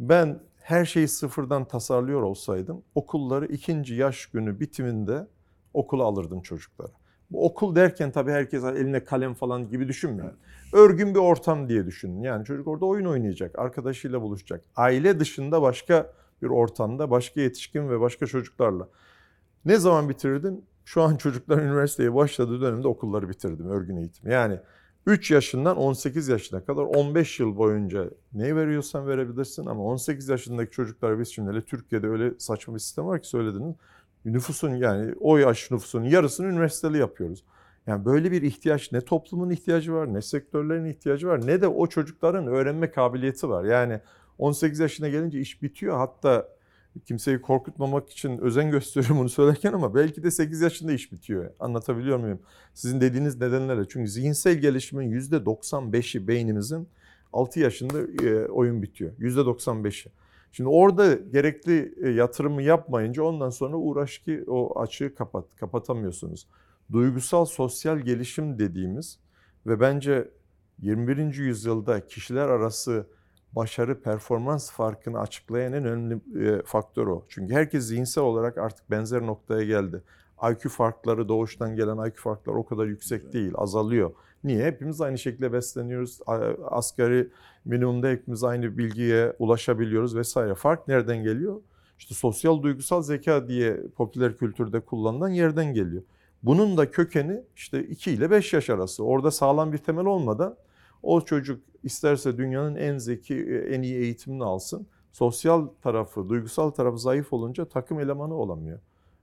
ben 0.00 0.40
her 0.66 0.84
şeyi 0.84 1.08
sıfırdan 1.08 1.64
tasarlıyor 1.64 2.22
olsaydım 2.22 2.82
okulları 2.94 3.46
ikinci 3.46 3.94
yaş 3.94 4.26
günü 4.26 4.60
bitiminde 4.60 5.26
okula 5.74 6.04
alırdım 6.04 6.40
çocuklara. 6.40 6.92
Bu 7.30 7.44
okul 7.46 7.74
derken 7.74 8.10
tabii 8.10 8.30
herkes 8.30 8.64
eline 8.64 9.04
kalem 9.04 9.34
falan 9.34 9.68
gibi 9.68 9.88
düşünmüyor. 9.88 10.32
Örgün 10.72 11.14
bir 11.14 11.18
ortam 11.18 11.68
diye 11.68 11.86
düşünün. 11.86 12.22
Yani 12.22 12.44
çocuk 12.44 12.68
orada 12.68 12.86
oyun 12.86 13.04
oynayacak, 13.04 13.58
arkadaşıyla 13.58 14.22
buluşacak. 14.22 14.64
Aile 14.76 15.20
dışında 15.20 15.62
başka 15.62 16.12
bir 16.42 16.48
ortamda, 16.48 17.10
başka 17.10 17.40
yetişkin 17.40 17.88
ve 17.88 18.00
başka 18.00 18.26
çocuklarla. 18.26 18.88
Ne 19.64 19.76
zaman 19.76 20.08
bitirdim? 20.08 20.62
Şu 20.84 21.02
an 21.02 21.16
çocuklar 21.16 21.58
üniversiteye 21.62 22.14
başladığı 22.14 22.60
dönemde 22.60 22.88
okulları 22.88 23.28
bitirdim, 23.28 23.70
örgün 23.70 23.96
eğitim. 23.96 24.30
Yani 24.30 24.60
3 25.06 25.30
yaşından 25.30 25.76
18 25.76 26.28
yaşına 26.28 26.64
kadar 26.64 26.82
15 26.82 27.40
yıl 27.40 27.56
boyunca 27.56 28.10
ne 28.32 28.56
veriyorsan 28.56 29.06
verebilirsin 29.08 29.66
ama 29.66 29.84
18 29.84 30.28
yaşındaki 30.28 30.70
çocuklar 30.70 31.18
biz 31.18 31.28
şimdi 31.28 31.50
hele 31.50 31.62
Türkiye'de 31.62 32.08
öyle 32.08 32.32
saçma 32.38 32.74
bir 32.74 32.78
sistem 32.78 33.06
var 33.06 33.22
ki 33.22 33.28
söylediniz. 33.28 33.74
Nüfusun 34.24 34.74
yani 34.74 35.14
o 35.20 35.36
yaş 35.36 35.70
nüfusunun 35.70 36.04
yarısını 36.04 36.46
üniversiteli 36.46 36.98
yapıyoruz. 36.98 37.44
Yani 37.86 38.04
böyle 38.04 38.32
bir 38.32 38.42
ihtiyaç 38.42 38.92
ne 38.92 39.00
toplumun 39.00 39.50
ihtiyacı 39.50 39.94
var 39.94 40.14
ne 40.14 40.22
sektörlerin 40.22 40.84
ihtiyacı 40.84 41.28
var 41.28 41.46
ne 41.46 41.62
de 41.62 41.68
o 41.68 41.86
çocukların 41.86 42.46
öğrenme 42.46 42.90
kabiliyeti 42.90 43.48
var. 43.48 43.64
Yani 43.64 44.00
18 44.38 44.80
yaşına 44.80 45.08
gelince 45.08 45.40
iş 45.40 45.62
bitiyor 45.62 45.96
hatta 45.96 46.48
kimseyi 47.00 47.40
korkutmamak 47.40 48.10
için 48.10 48.38
özen 48.38 48.70
gösteriyorum 48.70 49.18
bunu 49.18 49.28
söylerken 49.28 49.72
ama 49.72 49.94
belki 49.94 50.22
de 50.22 50.30
8 50.30 50.60
yaşında 50.60 50.92
iş 50.92 51.12
bitiyor. 51.12 51.50
Anlatabiliyor 51.60 52.18
muyum? 52.18 52.40
Sizin 52.74 53.00
dediğiniz 53.00 53.40
nedenlerle. 53.40 53.84
Çünkü 53.88 54.10
zihinsel 54.10 54.54
gelişimin 54.54 55.20
%95'i 55.20 56.28
beynimizin 56.28 56.88
6 57.32 57.60
yaşında 57.60 58.26
e, 58.26 58.46
oyun 58.46 58.82
bitiyor. 58.82 59.12
%95'i. 59.12 60.12
Şimdi 60.52 60.68
orada 60.68 61.14
gerekli 61.14 61.94
e, 62.02 62.08
yatırımı 62.08 62.62
yapmayınca 62.62 63.22
ondan 63.22 63.50
sonra 63.50 63.76
uğraş 63.76 64.18
ki 64.18 64.44
o 64.46 64.80
açığı 64.80 65.14
kapat, 65.14 65.44
kapatamıyorsunuz. 65.56 66.46
Duygusal 66.92 67.44
sosyal 67.44 67.98
gelişim 67.98 68.58
dediğimiz 68.58 69.18
ve 69.66 69.80
bence 69.80 70.30
21. 70.78 71.34
yüzyılda 71.34 72.06
kişiler 72.06 72.48
arası 72.48 73.06
başarı 73.56 74.00
performans 74.00 74.70
farkını 74.70 75.20
açıklayan 75.20 75.72
en 75.72 75.84
önemli 75.84 76.20
e, 76.48 76.62
faktör 76.62 77.06
o. 77.06 77.24
Çünkü 77.28 77.54
herkes 77.54 77.84
zihinsel 77.84 78.24
olarak 78.24 78.58
artık 78.58 78.90
benzer 78.90 79.22
noktaya 79.22 79.64
geldi. 79.64 80.02
IQ 80.50 80.68
farkları 80.68 81.28
doğuştan 81.28 81.76
gelen 81.76 82.08
IQ 82.08 82.16
farkları 82.16 82.56
o 82.56 82.66
kadar 82.66 82.86
yüksek 82.86 83.32
değil, 83.32 83.52
azalıyor. 83.54 84.10
Niye? 84.44 84.64
Hepimiz 84.64 85.00
aynı 85.00 85.18
şekilde 85.18 85.52
besleniyoruz. 85.52 86.20
Asgari 86.64 87.30
minimumda 87.64 88.08
hepimiz 88.08 88.44
aynı 88.44 88.78
bilgiye 88.78 89.32
ulaşabiliyoruz 89.38 90.16
vesaire. 90.16 90.54
Fark 90.54 90.88
nereden 90.88 91.22
geliyor? 91.22 91.60
İşte 91.98 92.14
sosyal 92.14 92.62
duygusal 92.62 93.02
zeka 93.02 93.48
diye 93.48 93.82
popüler 93.96 94.36
kültürde 94.36 94.80
kullanılan 94.80 95.28
yerden 95.28 95.74
geliyor. 95.74 96.02
Bunun 96.42 96.76
da 96.76 96.90
kökeni 96.90 97.42
işte 97.56 97.84
2 97.84 98.12
ile 98.12 98.30
5 98.30 98.52
yaş 98.52 98.70
arası. 98.70 99.04
Orada 99.04 99.30
sağlam 99.30 99.72
bir 99.72 99.78
temel 99.78 100.06
olmadan 100.06 100.56
o 101.02 101.20
çocuk 101.20 101.62
isterse 101.82 102.36
dünyanın 102.38 102.76
en 102.76 102.98
zeki, 102.98 103.34
en 103.70 103.82
iyi 103.82 103.96
eğitimini 103.96 104.44
alsın. 104.44 104.86
Sosyal 105.12 105.66
tarafı, 105.82 106.28
duygusal 106.28 106.70
tarafı 106.70 106.98
zayıf 106.98 107.32
olunca 107.32 107.64
takım 107.64 108.00
elemanı 108.00 108.34
olamıyor. 108.34 108.78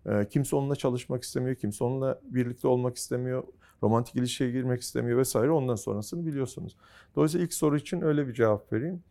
Ee, 0.05 0.27
Kimse 0.29 0.55
onunla 0.55 0.75
çalışmak 0.75 1.23
istemiyor, 1.23 1.55
kimse 1.55 1.83
onunla 1.83 2.19
birlikte 2.23 2.67
olmak 2.67 2.95
istemiyor, 2.97 3.43
romantik 3.83 4.15
ilişkiye 4.15 4.51
girmek 4.51 4.81
istemiyor 4.81 5.17
vesaire. 5.17 5.51
Ondan 5.51 5.75
sonrasını 5.75 6.25
biliyorsunuz. 6.25 6.75
Dolayısıyla 7.15 7.45
ilk 7.45 7.53
soru 7.53 7.77
için 7.77 8.01
öyle 8.01 8.27
bir 8.27 8.33
cevap 8.33 8.73
vereyim. 8.73 9.03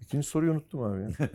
İkinci 0.00 0.26
soruyu 0.28 0.52
unuttum 0.52 0.82
abi. 0.82 1.00
ya. 1.02 1.08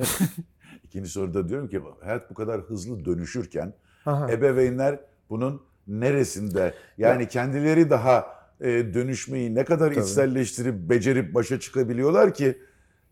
İkinci 0.84 1.10
soruda 1.10 1.50
diyorum 1.50 1.67
ki 1.67 1.82
hayat 2.01 2.29
bu 2.29 2.34
kadar 2.34 2.62
hızlı 2.62 3.05
dönüşürken 3.05 3.74
Aha. 4.05 4.32
ebeveynler 4.32 5.00
bunun 5.29 5.62
neresinde 5.88 6.74
yani 6.98 7.27
kendileri 7.27 7.89
daha 7.89 8.20
e, 8.20 8.24
dönüşmeyi 8.67 9.55
ne 9.55 9.65
kadar 9.65 9.93
Tabii. 9.93 10.03
içselleştirip 10.03 10.75
becerip 10.89 11.34
başa 11.34 11.60
çıkabiliyorlar 11.60 12.34
ki 12.34 12.58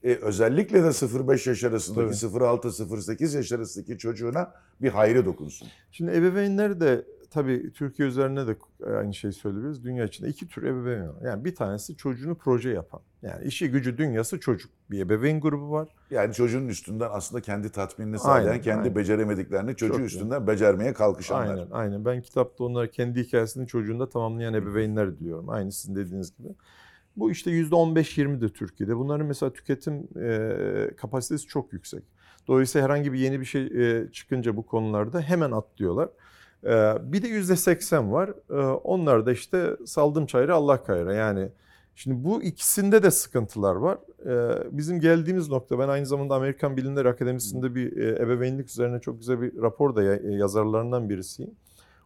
e, 0.04 0.16
özellikle 0.16 0.84
de 0.84 0.88
0-5 0.88 1.50
yaş 1.50 1.64
arasındaki 1.64 2.20
Tabii. 2.20 2.34
0-6-0-8 2.36 3.36
yaş 3.36 3.52
arasındaki 3.52 3.98
çocuğuna 3.98 4.52
bir 4.82 4.90
hayrı 4.90 5.26
dokunsun. 5.26 5.68
Şimdi 5.92 6.12
ebeveynler 6.12 6.80
de 6.80 7.06
tabii 7.32 7.74
Türkiye 7.74 8.08
üzerine 8.08 8.48
de 8.48 8.56
aynı 8.98 9.14
şeyi 9.14 9.34
söyleyebiliriz. 9.34 9.84
Dünya 9.84 10.06
içinde 10.06 10.30
iki 10.30 10.48
tür 10.48 10.64
ebeveyn 10.64 11.08
var. 11.08 11.22
Yani 11.24 11.46
bir 11.46 11.56
tanesi 11.56 11.98
çocuğunu 11.98 12.36
proje 12.36 12.70
yapan. 12.70 13.02
Yani 13.22 13.46
işi 13.46 13.72
gücü 13.72 13.98
dünyası 13.98 14.40
çocuk. 14.40 14.72
Bir 14.92 15.00
ebeveyn 15.00 15.42
grubu 15.42 15.72
var. 15.72 15.90
Yani 16.12 16.34
çocuğun 16.34 16.68
üstünden 16.68 17.10
aslında 17.12 17.42
kendi 17.42 17.70
tatminini 17.70 18.20
sağlayan, 18.20 18.48
Aynen, 18.48 18.62
kendi 18.62 18.82
aynen. 18.82 18.96
beceremediklerini 18.96 19.76
çocuğu 19.76 19.94
Çok 19.94 20.06
üstünden 20.06 20.48
becermeye 20.48 20.94
kalkışanlar. 20.94 21.54
Aynen, 21.54 21.68
aynen. 21.72 22.06
Ben 22.06 22.22
kitapta 22.22 22.64
onları 22.64 22.92
kendi 22.92 23.24
hikayesini 23.24 23.68
çocuğunda 23.68 24.10
tamamlayan 24.10 24.54
ebeveynler 24.54 25.20
diyorum. 25.20 25.50
Aynı 25.50 25.72
sizin 25.72 25.96
dediğiniz 25.96 26.38
gibi. 26.38 26.48
Bu 27.18 27.32
işte 27.32 27.52
%15-20'dir 27.52 28.50
Türkiye'de. 28.50 28.98
Bunların 28.98 29.28
mesela 29.28 29.54
tüketim 29.54 30.08
e, 30.22 30.96
kapasitesi 30.98 31.48
çok 31.48 31.74
yüksek. 31.74 32.04
Dolayısıyla 32.48 32.86
herhangi 32.88 33.14
bir 33.14 33.20
yeni 33.20 33.40
bir 33.40 33.46
şey 33.46 33.66
e, 33.66 34.12
çıkınca 34.12 34.58
bu 34.58 34.66
konularda 34.66 35.22
hemen 35.22 35.52
atlıyorlar. 35.52 36.10
E, 36.64 36.96
bir 37.14 37.22
de 37.22 37.28
%80 37.28 38.12
var. 38.12 38.30
E, 38.50 38.54
onlar 38.66 39.26
da 39.26 39.32
işte 39.32 39.78
saldım 39.86 40.26
çayırı 40.26 40.56
Allah 40.56 40.84
kayıra. 40.84 41.14
Yani 41.14 41.50
şimdi 41.96 42.24
bu 42.24 42.44
ikisinde 42.44 43.04
de 43.04 43.12
sıkıntılar 43.12 43.76
var. 43.76 43.98
E, 44.26 44.64
bizim 44.78 45.00
geldiğimiz 45.00 45.50
nokta 45.50 45.80
ben 45.80 45.88
aynı 45.88 46.06
zamanda 46.06 46.36
Amerikan 46.36 46.78
Bilimler 46.78 47.06
Akademisi'nde 47.06 47.76
bir 47.76 47.98
e, 47.98 48.24
ebeveynlik 48.24 48.70
üzerine 48.70 49.00
çok 49.00 49.20
güzel 49.20 49.42
bir 49.42 49.62
rapor 49.62 49.96
da 49.96 50.04
e, 50.04 50.34
yazarlarından 50.34 51.10
birisiyim. 51.10 51.52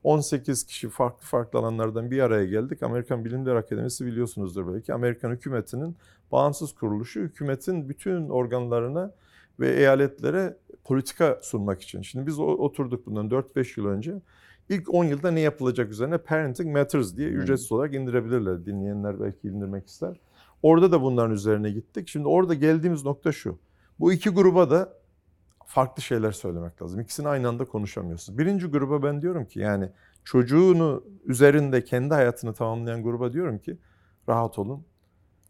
18 0.03 0.63
kişi 0.63 0.89
farklı 0.89 1.25
farklı 1.25 1.59
alanlardan 1.59 2.11
bir 2.11 2.19
araya 2.19 2.45
geldik. 2.45 2.83
Amerikan 2.83 3.25
Bilimler 3.25 3.55
Akademisi 3.55 4.05
biliyorsunuzdur 4.05 4.73
belki. 4.73 4.93
Amerikan 4.93 5.31
hükümetinin 5.31 5.95
bağımsız 6.31 6.75
kuruluşu 6.75 7.19
hükümetin 7.19 7.89
bütün 7.89 8.29
organlarına 8.29 9.11
ve 9.59 9.75
eyaletlere 9.75 10.57
politika 10.83 11.39
sunmak 11.41 11.81
için. 11.81 12.01
Şimdi 12.01 12.27
biz 12.27 12.39
oturduk 12.39 13.05
bundan 13.05 13.29
4-5 13.29 13.79
yıl 13.79 13.87
önce. 13.87 14.21
İlk 14.69 14.93
10 14.93 15.03
yılda 15.03 15.31
ne 15.31 15.39
yapılacak 15.39 15.91
üzerine 15.91 16.17
Parenting 16.17 16.77
Matters 16.77 17.15
diye 17.15 17.29
ücretsiz 17.29 17.71
olarak 17.71 17.93
indirebilirler. 17.93 18.65
Dinleyenler 18.65 19.19
belki 19.19 19.47
indirmek 19.47 19.87
ister. 19.87 20.19
Orada 20.63 20.91
da 20.91 21.01
bunların 21.01 21.31
üzerine 21.31 21.71
gittik. 21.71 22.07
Şimdi 22.07 22.27
orada 22.27 22.53
geldiğimiz 22.53 23.05
nokta 23.05 23.31
şu. 23.31 23.59
Bu 23.99 24.13
iki 24.13 24.29
gruba 24.29 24.69
da 24.69 24.93
farklı 25.65 26.01
şeyler 26.03 26.31
söylemek 26.31 26.81
lazım. 26.81 26.99
İkisini 26.99 27.27
aynı 27.27 27.47
anda 27.47 27.65
konuşamıyorsunuz. 27.65 28.39
Birinci 28.39 28.67
gruba 28.67 29.03
ben 29.03 29.21
diyorum 29.21 29.45
ki 29.45 29.59
yani 29.59 29.89
çocuğunu 30.23 31.03
üzerinde 31.25 31.83
kendi 31.83 32.13
hayatını 32.13 32.53
tamamlayan 32.53 33.03
gruba 33.03 33.33
diyorum 33.33 33.59
ki 33.59 33.77
rahat 34.29 34.59
olun. 34.59 34.85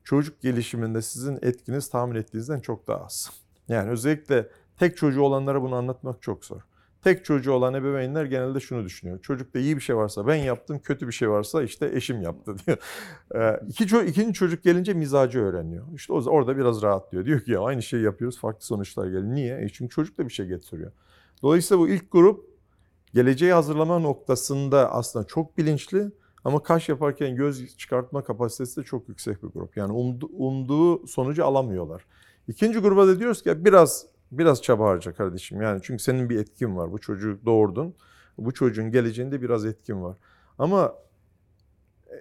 Çocuk 0.03 0.41
gelişiminde 0.41 1.01
sizin 1.01 1.39
etkiniz 1.41 1.89
tahmin 1.89 2.15
ettiğinizden 2.15 2.59
çok 2.59 2.87
daha 2.87 3.05
az. 3.05 3.31
Yani 3.67 3.89
özellikle 3.89 4.49
tek 4.77 4.97
çocuğu 4.97 5.21
olanlara 5.21 5.61
bunu 5.61 5.75
anlatmak 5.75 6.21
çok 6.21 6.45
zor. 6.45 6.61
Tek 7.05 7.25
çocuğu 7.25 7.51
olan 7.51 7.73
ebeveynler 7.73 8.25
genelde 8.25 8.59
şunu 8.59 8.83
düşünüyor. 8.85 9.21
Çocukta 9.21 9.59
iyi 9.59 9.75
bir 9.75 9.81
şey 9.81 9.95
varsa 9.97 10.27
ben 10.27 10.35
yaptım, 10.35 10.79
kötü 10.79 11.07
bir 11.07 11.11
şey 11.11 11.29
varsa 11.29 11.63
işte 11.63 11.91
eşim 11.93 12.21
yaptı 12.21 12.55
diyor. 12.67 12.77
Ee, 13.35 13.59
iki 13.67 13.83
ço- 13.83 14.05
ikinci 14.05 14.33
çocuk 14.33 14.63
gelince 14.63 14.93
mizacı 14.93 15.39
öğreniyor. 15.39 15.85
İşte 15.95 16.13
orada 16.13 16.57
biraz 16.57 16.81
rahatlıyor. 16.81 17.25
Diyor 17.25 17.39
ki 17.41 17.51
ya 17.51 17.61
aynı 17.61 17.83
şeyi 17.83 18.03
yapıyoruz 18.03 18.39
farklı 18.39 18.65
sonuçlar 18.65 19.05
geliyor. 19.05 19.23
Niye? 19.23 19.57
E 19.61 19.69
çünkü 19.69 19.95
çocuk 19.95 20.17
da 20.17 20.25
bir 20.25 20.33
şey 20.33 20.45
getiriyor. 20.45 20.91
Dolayısıyla 21.43 21.83
bu 21.83 21.89
ilk 21.89 22.11
grup 22.11 22.45
geleceği 23.13 23.53
hazırlama 23.53 23.99
noktasında 23.99 24.91
aslında 24.91 25.27
çok 25.27 25.57
bilinçli 25.57 26.11
ama 26.43 26.63
kaş 26.63 26.89
yaparken 26.89 27.35
göz 27.35 27.77
çıkartma 27.77 28.23
kapasitesi 28.23 28.81
de 28.81 28.85
çok 28.85 29.09
yüksek 29.09 29.43
bir 29.43 29.47
grup. 29.47 29.77
Yani 29.77 29.93
umdu- 29.93 30.29
umduğu 30.37 31.07
sonucu 31.07 31.45
alamıyorlar. 31.45 32.05
İkinci 32.47 32.79
gruba 32.79 33.07
da 33.07 33.19
diyoruz 33.19 33.43
ki 33.43 33.65
biraz 33.65 34.14
biraz 34.31 34.61
çaba 34.61 34.85
harca 34.85 35.13
kardeşim. 35.13 35.61
Yani 35.61 35.81
çünkü 35.83 36.03
senin 36.03 36.29
bir 36.29 36.39
etkin 36.39 36.77
var. 36.77 36.91
Bu 36.91 36.97
çocuğu 36.97 37.39
doğurdun. 37.45 37.95
Bu 38.37 38.53
çocuğun 38.53 38.91
geleceğinde 38.91 39.41
biraz 39.41 39.65
etkin 39.65 40.03
var. 40.03 40.17
Ama 40.59 40.95
e, 42.11 42.15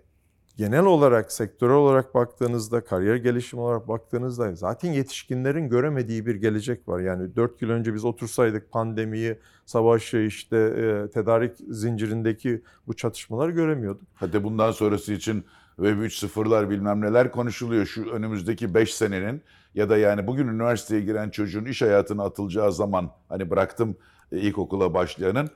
genel 0.56 0.84
olarak 0.84 1.32
sektörel 1.32 1.74
olarak 1.74 2.14
baktığınızda, 2.14 2.84
kariyer 2.84 3.16
gelişimi 3.16 3.62
olarak 3.62 3.88
baktığınızda 3.88 4.54
zaten 4.54 4.92
yetişkinlerin 4.92 5.68
göremediği 5.68 6.26
bir 6.26 6.34
gelecek 6.34 6.88
var. 6.88 7.00
Yani 7.00 7.36
4 7.36 7.62
yıl 7.62 7.70
önce 7.70 7.94
biz 7.94 8.04
otursaydık 8.04 8.72
pandemiyi, 8.72 9.38
savaşı, 9.66 10.16
işte 10.16 10.56
e, 10.56 11.10
tedarik 11.10 11.56
zincirindeki 11.68 12.62
bu 12.86 12.96
çatışmaları 12.96 13.50
göremiyorduk. 13.50 14.08
Hadi 14.14 14.44
bundan 14.44 14.70
sonrası 14.70 15.12
için 15.12 15.44
Web 15.76 15.98
3.0'lar 15.98 16.70
bilmem 16.70 17.00
neler 17.00 17.30
konuşuluyor. 17.30 17.86
Şu 17.86 18.10
önümüzdeki 18.10 18.74
5 18.74 18.94
senenin 18.94 19.42
ya 19.74 19.90
da 19.90 19.96
yani 19.96 20.26
bugün 20.26 20.48
üniversiteye 20.48 21.00
giren 21.00 21.30
çocuğun 21.30 21.64
iş 21.64 21.82
hayatına 21.82 22.24
atılacağı 22.24 22.72
zaman 22.72 23.10
hani 23.28 23.50
bıraktım 23.50 23.96
e, 24.32 24.38
ilkokula 24.38 24.94
başlayanın 24.94 25.50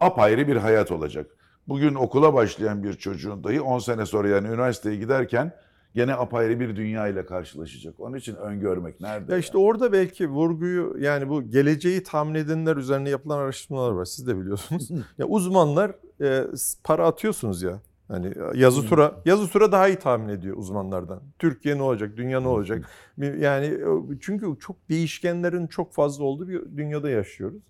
apayrı 0.00 0.48
bir 0.48 0.56
hayat 0.56 0.92
olacak. 0.92 1.30
Bugün 1.68 1.94
okula 1.94 2.34
başlayan 2.34 2.82
bir 2.82 2.94
çocuğun 2.94 3.44
dahi 3.44 3.60
10 3.60 3.78
sene 3.78 4.06
sonra 4.06 4.28
yani 4.28 4.48
üniversiteye 4.48 4.96
giderken 4.96 5.52
gene 5.94 6.14
apayrı 6.14 6.60
bir 6.60 6.76
dünya 6.76 7.08
ile 7.08 7.26
karşılaşacak. 7.26 8.00
Onun 8.00 8.16
için 8.16 8.34
öngörmek 8.34 9.00
nerede? 9.00 9.32
Ya 9.32 9.38
işte 9.38 9.58
orada 9.58 9.92
belki 9.92 10.28
vurguyu 10.28 10.96
yani 11.00 11.28
bu 11.28 11.42
geleceği 11.42 12.02
tahmin 12.02 12.34
edenler 12.34 12.76
üzerine 12.76 13.10
yapılan 13.10 13.38
araştırmalar 13.38 13.90
var. 13.90 14.04
Siz 14.04 14.26
de 14.26 14.40
biliyorsunuz. 14.40 14.90
ya 15.18 15.26
uzmanlar 15.26 15.92
e, 16.22 16.44
para 16.84 17.06
atıyorsunuz 17.06 17.62
ya. 17.62 17.80
Hani 18.08 18.32
yazı 18.54 18.86
tura, 18.86 19.12
yazı 19.24 19.48
tura 19.50 19.72
daha 19.72 19.88
iyi 19.88 19.96
tahmin 19.96 20.28
ediyor 20.28 20.56
uzmanlardan. 20.56 21.20
Türkiye 21.38 21.78
ne 21.78 21.82
olacak, 21.82 22.16
dünya 22.16 22.40
ne 22.40 22.48
olacak? 22.48 22.84
Bir- 23.18 23.34
Yani 23.34 23.78
çünkü 24.20 24.46
çok 24.60 24.76
değişkenlerin 24.88 25.66
çok 25.66 25.92
fazla 25.92 26.24
olduğu 26.24 26.48
bir 26.48 26.62
dünyada 26.76 27.10
yaşıyoruz. 27.10 27.62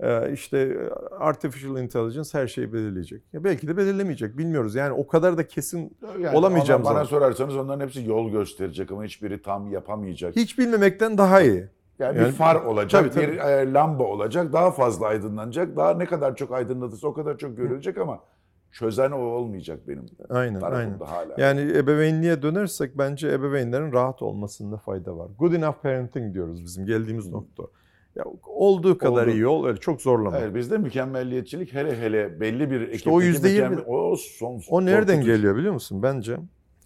Ee, 0.00 0.32
işte 0.32 0.78
artificial 1.18 1.78
intelligence 1.82 2.28
her 2.32 2.46
şeyi 2.46 2.72
belirleyecek. 2.72 3.22
Ya 3.32 3.44
belki 3.44 3.68
de 3.68 3.76
belirlemeyecek, 3.76 4.38
bilmiyoruz. 4.38 4.74
Yani 4.74 4.92
o 4.92 5.06
kadar 5.06 5.36
da 5.38 5.46
kesin 5.46 5.96
Yani 6.20 6.36
olamayacağım 6.36 6.84
Bana 6.84 6.92
zaman. 6.92 7.04
sorarsanız 7.04 7.56
onların 7.56 7.84
hepsi 7.86 8.04
yol 8.08 8.30
gösterecek 8.30 8.90
ama 8.92 9.04
hiçbiri 9.04 9.42
tam 9.42 9.72
yapamayacak. 9.72 10.36
hiç 10.36 10.58
bilmemekten 10.58 11.18
daha 11.18 11.40
iyi. 11.40 11.66
Yani, 11.98 12.18
Yani- 12.18 12.28
bir 12.28 12.32
far 12.32 12.54
olacak, 12.64 12.90
Tabii, 13.02 13.10
tabii. 13.26 13.32
bir 13.32 13.38
e, 13.38 13.72
lamba 13.72 14.04
olacak, 14.04 14.52
daha 14.52 14.70
fazla 14.70 15.06
aydınlanacak. 15.06 15.76
Daha 15.76 15.94
ne 15.94 16.06
kadar 16.06 16.36
çok 16.36 16.52
aydınlatırsa 16.52 17.08
o 17.08 17.12
kadar 17.14 17.38
çok 17.38 17.56
görülecek 17.56 17.98
ama 17.98 18.20
çözen 18.72 19.10
o 19.10 19.18
olmayacak 19.18 19.88
benim 19.88 20.06
Aynen, 20.28 20.48
aynen. 20.54 20.60
tarafımda 20.60 21.10
hala. 21.10 21.34
Yani 21.38 21.60
ebeveynliğe 21.60 22.42
dönersek 22.42 22.98
bence 22.98 23.28
ebeveynlerin 23.28 23.92
rahat 23.92 24.22
olmasında 24.22 24.76
fayda 24.76 25.18
var. 25.18 25.28
Good 25.38 25.52
enough 25.52 25.82
parenting 25.82 26.34
diyoruz 26.34 26.64
bizim 26.64 26.86
geldiğimiz 26.86 27.28
nokta. 27.28 27.62
Ya 28.16 28.24
olduğu 28.46 28.98
kadar 28.98 29.26
Oldu. 29.26 29.30
iyi 29.34 29.46
ol, 29.46 29.66
öyle 29.66 29.80
çok 29.80 30.02
zorlama. 30.02 30.36
Hayır, 30.36 30.54
bizde 30.54 30.78
mükemmelliyetçilik 30.78 31.74
hele 31.74 32.00
hele 32.00 32.40
belli 32.40 32.70
bir 32.70 32.80
ekipteki 32.80 33.10
o 33.10 33.20
yüzde 33.20 33.48
yirmi- 33.48 33.84
o 33.86 34.16
son 34.16 34.60
O 34.70 34.84
nereden 34.84 35.06
korkutucu. 35.06 35.32
geliyor 35.36 35.56
biliyor 35.56 35.72
musun? 35.72 36.02
Bence 36.02 36.36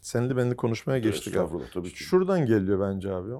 senli 0.00 0.36
benli 0.36 0.56
konuşmaya 0.56 0.98
geçtik 0.98 1.26
abi. 1.36 1.42
Estağfurullah 1.42 1.66
tabii 1.74 1.88
ki. 1.88 2.02
Şuradan 2.04 2.46
geliyor 2.46 2.80
bence 2.92 3.12
abi. 3.12 3.30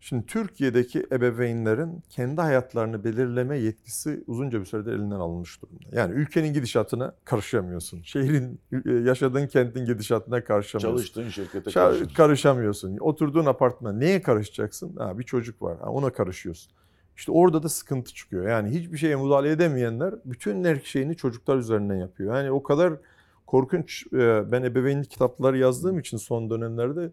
Şimdi 0.00 0.26
Türkiye'deki 0.26 1.06
ebeveynlerin 1.12 2.02
kendi 2.08 2.40
hayatlarını 2.40 3.04
belirleme 3.04 3.58
yetkisi 3.58 4.24
uzunca 4.26 4.60
bir 4.60 4.64
süredir 4.64 4.92
elinden 4.92 5.16
alınmış 5.16 5.62
durumda. 5.62 5.84
Yani 5.92 6.14
ülkenin 6.14 6.52
gidişatına 6.52 7.14
karışamıyorsun. 7.24 8.02
Şehrin, 8.02 8.60
e, 8.86 8.92
yaşadığın 8.92 9.46
kentin 9.46 9.84
gidişatına 9.84 10.44
karışamıyorsun. 10.44 10.96
Çalıştığın 10.96 11.28
şirkete 11.28 11.70
karşı. 11.70 12.14
karışamıyorsun. 12.14 12.96
Oturduğun 12.98 13.46
apartman 13.46 14.00
neye 14.00 14.22
karışacaksın? 14.22 14.96
Ha, 14.96 15.18
bir 15.18 15.24
çocuk 15.24 15.62
var. 15.62 15.78
Ha, 15.80 15.90
ona 15.90 16.12
karışıyorsun. 16.12 16.72
İşte 17.16 17.32
orada 17.32 17.62
da 17.62 17.68
sıkıntı 17.68 18.14
çıkıyor. 18.14 18.48
Yani 18.48 18.70
hiçbir 18.70 18.98
şeye 18.98 19.16
müdahale 19.16 19.50
edemeyenler 19.50 20.14
bütün 20.24 20.64
her 20.64 20.80
şeyini 20.84 21.16
çocuklar 21.16 21.56
üzerinden 21.56 21.96
yapıyor. 21.96 22.36
Yani 22.36 22.50
o 22.50 22.62
kadar 22.62 22.92
korkunç. 23.46 24.06
e, 24.12 24.52
Ben 24.52 24.62
ebeveynlik 24.62 25.10
kitapları 25.10 25.58
yazdığım 25.58 25.98
için 25.98 26.16
son 26.16 26.50
dönemlerde 26.50 27.10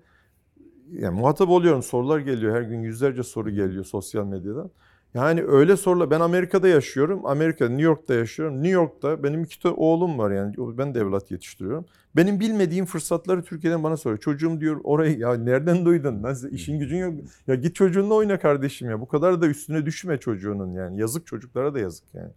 yani 0.92 1.20
muhatap 1.20 1.50
oluyorum. 1.50 1.84
Sorular 1.84 2.20
geliyor. 2.20 2.56
Her 2.56 2.62
gün 2.62 2.80
yüzlerce 2.82 3.24
soru 3.24 3.50
geliyor 3.50 3.84
sosyal 3.84 4.26
medyadan. 4.26 4.72
Yani 5.14 5.44
öyle 5.44 5.78
sorular. 5.78 6.12
Ben 6.12 6.20
Amerika'da 6.20 6.68
yaşıyorum. 6.68 7.26
Amerika'da, 7.26 7.70
New 7.70 7.84
York'ta 7.84 8.14
yaşıyorum. 8.14 8.56
New 8.56 8.70
York'ta 8.70 9.24
benim 9.24 9.44
iki 9.44 9.62
tane 9.62 9.76
oğlum 9.76 10.18
var 10.18 10.32
yani. 10.32 10.56
Ben 10.58 10.96
de 10.96 11.00
evlat 11.00 11.32
yetiştiriyorum. 11.32 11.86
Benim 12.16 12.40
bilmediğim 12.40 12.86
fırsatları 12.86 13.44
Türkiye'den 13.44 13.84
bana 13.84 13.98
soruyor. 13.98 14.20
Çocuğum 14.20 14.62
diyor 14.62 14.82
orayı 14.84 15.18
ya 15.18 15.34
nereden 15.34 15.86
duydun? 15.86 16.24
Nasıl 16.24 16.52
işin 16.52 16.80
gücün 16.80 16.98
yok. 16.98 17.14
Ya 17.48 17.56
git 17.56 17.76
çocuğunla 17.76 18.14
oyna 18.14 18.40
kardeşim 18.40 18.90
ya. 18.90 19.02
Bu 19.02 19.08
kadar 19.08 19.42
da 19.42 19.48
üstüne 19.48 19.86
düşme 19.86 20.18
çocuğunun 20.18 20.74
yani. 20.74 21.00
Yazık 21.00 21.28
çocuklara 21.28 21.74
da 21.74 21.80
yazık 21.80 22.04
yani. 22.14 22.32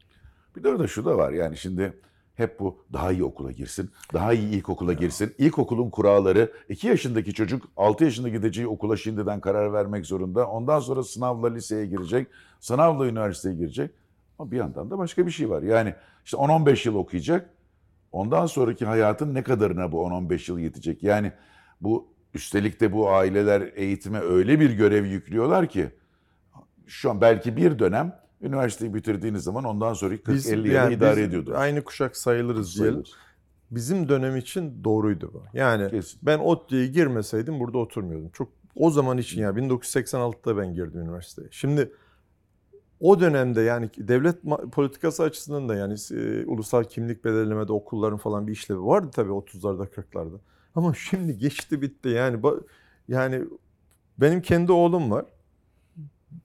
Bir 0.56 0.62
de 0.62 0.68
orada 0.68 0.86
şu 0.86 1.04
da 1.04 1.16
var 1.16 1.32
yani 1.32 1.56
şimdi 1.56 1.92
hep 2.38 2.60
bu 2.60 2.78
daha 2.92 3.12
iyi 3.12 3.24
okula 3.24 3.52
girsin, 3.52 3.90
daha 4.12 4.32
iyi 4.32 4.48
ilkokula 4.48 4.92
girsin. 4.92 5.34
İlkokulun 5.38 5.90
kuralları 5.90 6.52
2 6.68 6.86
yaşındaki 6.86 7.34
çocuk 7.34 7.68
6 7.76 8.04
yaşında 8.04 8.28
gideceği 8.28 8.66
okula 8.66 8.96
şimdiden 8.96 9.40
karar 9.40 9.72
vermek 9.72 10.06
zorunda. 10.06 10.46
Ondan 10.46 10.80
sonra 10.80 11.02
sınavla 11.02 11.48
liseye 11.52 11.86
girecek, 11.86 12.26
sınavla 12.60 13.06
üniversiteye 13.06 13.54
girecek. 13.54 13.90
Ama 14.38 14.50
bir 14.50 14.56
yandan 14.56 14.90
da 14.90 14.98
başka 14.98 15.26
bir 15.26 15.30
şey 15.30 15.50
var. 15.50 15.62
Yani 15.62 15.94
işte 16.24 16.36
10-15 16.36 16.88
yıl 16.88 16.94
okuyacak. 16.94 17.50
Ondan 18.12 18.46
sonraki 18.46 18.86
hayatın 18.86 19.34
ne 19.34 19.42
kadarına 19.42 19.92
bu 19.92 19.96
10-15 19.96 20.50
yıl 20.50 20.58
yetecek? 20.58 21.02
Yani 21.02 21.32
bu 21.80 22.08
üstelik 22.34 22.80
de 22.80 22.92
bu 22.92 23.10
aileler 23.10 23.72
eğitime 23.74 24.20
öyle 24.20 24.60
bir 24.60 24.70
görev 24.70 25.04
yüklüyorlar 25.04 25.68
ki 25.68 25.90
şu 26.86 27.10
an 27.10 27.20
belki 27.20 27.56
bir 27.56 27.78
dönem 27.78 28.20
üniversiteyi 28.42 28.94
bitirdiğiniz 28.94 29.42
zaman 29.42 29.64
ondan 29.64 29.92
sonraki 29.92 30.22
40-50 30.22 30.56
yılı 30.56 30.68
yani 30.68 30.94
idare 30.94 31.22
ediyordu. 31.22 31.52
Aynı 31.56 31.84
kuşak 31.84 32.16
sayılırız 32.16 32.78
diyelim. 32.78 33.02
Bizim 33.70 34.08
dönem 34.08 34.36
için 34.36 34.84
doğruydu 34.84 35.30
bu. 35.34 35.42
Yani 35.52 35.90
Kesin. 35.90 36.20
ben 36.22 36.38
ODTÜ'ye 36.38 36.86
girmeseydim 36.86 37.60
burada 37.60 37.78
oturmuyordum. 37.78 38.28
Çok 38.28 38.48
o 38.74 38.90
zaman 38.90 39.18
için 39.18 39.40
ya 39.40 39.50
1986'da 39.50 40.56
ben 40.56 40.74
girdim 40.74 41.00
üniversiteye. 41.00 41.48
Şimdi 41.50 41.92
o 43.00 43.20
dönemde 43.20 43.60
yani 43.60 43.90
devlet 43.98 44.36
politikası 44.72 45.22
açısından 45.22 45.68
da 45.68 45.74
yani 45.74 45.94
e, 46.10 46.44
ulusal 46.46 46.84
kimlik 46.84 47.24
belirlemede 47.24 47.72
okulların 47.72 48.18
falan 48.18 48.46
bir 48.46 48.52
işlevi 48.52 48.82
vardı 48.82 49.10
tabii 49.14 49.30
30'larda 49.30 49.88
40'larda. 49.88 50.38
Ama 50.74 50.94
şimdi 50.94 51.38
geçti 51.38 51.82
bitti 51.82 52.08
yani 52.08 52.42
yani 53.08 53.44
benim 54.18 54.42
kendi 54.42 54.72
oğlum 54.72 55.10
var. 55.10 55.24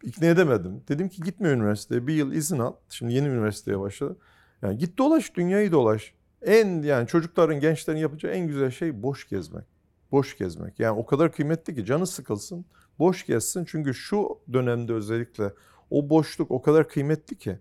İkna 0.04 0.28
edemedim. 0.28 0.84
Dedim 0.88 1.10
ki 1.10 1.22
gitme 1.22 1.50
üniversiteye. 1.50 2.08
Bir 2.08 2.14
yıl 2.14 2.32
izin 2.32 2.60
al. 2.60 2.74
Şimdi 2.90 3.14
yeni 3.14 3.28
üniversiteye 3.28 3.80
başladı. 3.80 4.18
Yani 4.62 4.78
git 4.78 4.98
dolaş, 4.98 5.36
dünyayı 5.36 5.72
dolaş. 5.72 6.14
En 6.42 6.82
yani 6.82 7.08
çocukların, 7.08 7.60
gençlerin 7.60 7.98
yapacağı 7.98 8.32
en 8.32 8.48
güzel 8.48 8.72
şey 8.72 9.04
boş 9.04 9.30
gezmek. 9.30 9.66
Boş 10.12 10.38
gezmek. 10.38 10.80
Yani 10.80 11.00
o 11.00 11.06
kadar 11.06 11.32
kıymetli 11.32 11.76
ki 11.76 11.86
canı 11.86 12.08
sıkılsın, 12.08 12.66
boş 13.00 13.26
gezsin. 13.26 13.66
Çünkü 13.66 13.94
şu 13.94 14.40
dönemde 14.54 14.94
özellikle 14.94 15.54
o 15.90 16.10
boşluk 16.10 16.52
o 16.52 16.62
kadar 16.62 16.90
kıymetli 16.90 17.38
ki. 17.38 17.60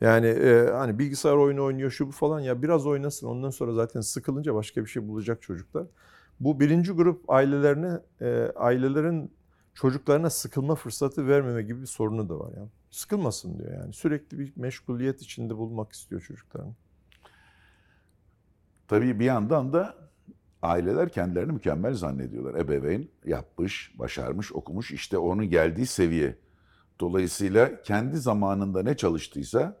Yani 0.00 0.26
e, 0.26 0.70
hani 0.70 0.98
bilgisayar 0.98 1.36
oyunu 1.36 1.64
oynuyor 1.64 1.90
şu 1.90 2.06
bu 2.06 2.10
falan 2.10 2.40
ya 2.40 2.62
biraz 2.62 2.86
oynasın 2.86 3.26
ondan 3.26 3.50
sonra 3.50 3.72
zaten 3.72 4.00
sıkılınca 4.00 4.54
başka 4.54 4.84
bir 4.84 4.86
şey 4.86 5.08
bulacak 5.08 5.42
çocuklar. 5.42 5.86
Bu 6.40 6.60
birinci 6.60 6.92
grup 6.92 7.30
ailelerine 7.30 7.98
e, 8.20 8.52
ailelerin 8.56 9.32
çocuklarına 9.80 10.30
sıkılma 10.30 10.74
fırsatı 10.74 11.28
vermeme 11.28 11.62
gibi 11.62 11.80
bir 11.80 11.86
sorunu 11.86 12.28
da 12.28 12.38
var 12.38 12.52
yani. 12.56 12.68
Sıkılmasın 12.90 13.58
diyor 13.58 13.72
yani. 13.72 13.92
Sürekli 13.92 14.38
bir 14.38 14.52
meşguliyet 14.56 15.22
içinde 15.22 15.56
bulmak 15.56 15.92
istiyor 15.92 16.20
çocukların. 16.20 16.74
Tabii 18.88 19.20
bir 19.20 19.24
yandan 19.24 19.72
da 19.72 19.94
aileler 20.62 21.08
kendilerini 21.08 21.52
mükemmel 21.52 21.94
zannediyorlar. 21.94 22.60
Ebeveyn 22.60 23.08
yapmış, 23.24 23.94
başarmış, 23.98 24.52
okumuş 24.52 24.90
işte 24.90 25.18
onun 25.18 25.50
geldiği 25.50 25.86
seviye. 25.86 26.38
Dolayısıyla 27.00 27.82
kendi 27.82 28.16
zamanında 28.16 28.82
ne 28.82 28.96
çalıştıysa 28.96 29.76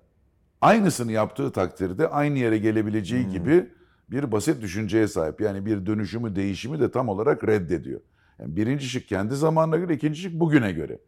aynısını 0.60 1.12
yaptığı 1.12 1.52
takdirde 1.52 2.08
aynı 2.08 2.38
yere 2.38 2.58
gelebileceği 2.58 3.24
Hmm. 3.24 3.32
gibi 3.32 3.70
bir 4.10 4.32
basit 4.32 4.62
düşünceye 4.62 5.08
sahip. 5.08 5.40
Yani 5.40 5.66
bir 5.66 5.86
dönüşümü, 5.86 6.36
değişimi 6.36 6.80
de 6.80 6.90
tam 6.90 7.08
olarak 7.08 7.44
reddediyor. 7.44 8.00
Yani 8.40 8.56
birinci 8.56 8.88
şık 8.88 9.08
kendi 9.08 9.34
zamanına 9.34 9.76
göre, 9.76 9.94
ikinci 9.94 10.20
şık 10.20 10.40
bugüne 10.40 10.72
göre. 10.72 10.98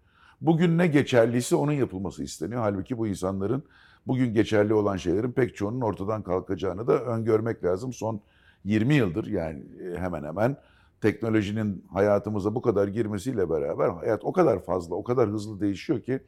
Bugün 0.40 0.78
ne 0.78 0.86
geçerliyse 0.86 1.56
onun 1.56 1.72
yapılması 1.72 2.24
isteniyor. 2.24 2.60
Halbuki 2.60 2.98
bu 2.98 3.06
insanların 3.06 3.62
bugün 4.06 4.34
geçerli 4.34 4.74
olan 4.74 4.96
şeylerin 4.96 5.32
pek 5.32 5.56
çoğunun 5.56 5.80
ortadan 5.80 6.22
kalkacağını 6.22 6.86
da 6.86 7.04
öngörmek 7.04 7.64
lazım. 7.64 7.92
Son 7.92 8.20
20 8.64 8.94
yıldır 8.94 9.26
yani 9.26 9.62
e, 9.84 9.98
hemen 9.98 10.24
hemen 10.24 10.56
teknolojinin 11.00 11.84
hayatımıza 11.92 12.54
bu 12.54 12.62
kadar 12.62 12.88
girmesiyle 12.88 13.50
beraber 13.50 13.88
hayat 13.88 14.24
o 14.24 14.32
kadar 14.32 14.64
fazla, 14.64 14.94
o 14.94 15.04
kadar 15.04 15.28
hızlı 15.28 15.60
değişiyor 15.60 16.00
ki 16.00 16.20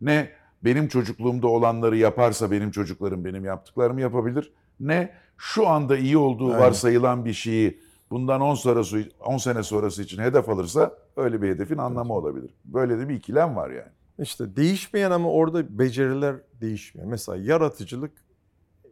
ne 0.00 0.30
benim 0.64 0.88
çocukluğumda 0.88 1.48
olanları 1.48 1.96
yaparsa 1.96 2.50
benim 2.50 2.70
çocuklarım 2.70 3.24
benim 3.24 3.44
yaptıklarımı 3.44 4.00
yapabilir. 4.00 4.52
Ne 4.80 5.14
şu 5.36 5.68
anda 5.68 5.96
iyi 5.96 6.16
olduğu 6.16 6.50
varsayılan 6.50 7.24
bir 7.24 7.32
şeyi 7.32 7.80
bundan 8.10 8.40
10 8.40 8.54
sonrası 8.54 9.08
10 9.20 9.36
sene 9.36 9.62
sonrası 9.62 10.02
için 10.02 10.18
hedef 10.22 10.48
alırsa 10.48 10.94
öyle 11.16 11.42
bir 11.42 11.48
hedefin 11.48 11.78
anlamı 11.78 12.14
olabilir. 12.14 12.54
Böyle 12.64 12.98
de 12.98 13.08
bir 13.08 13.14
ikilem 13.14 13.56
var 13.56 13.70
yani. 13.70 13.92
İşte 14.18 14.56
değişmeyen 14.56 15.10
ama 15.10 15.30
orada 15.30 15.78
beceriler 15.78 16.36
değişmiyor. 16.60 17.08
Mesela 17.08 17.38
yaratıcılık 17.38 18.12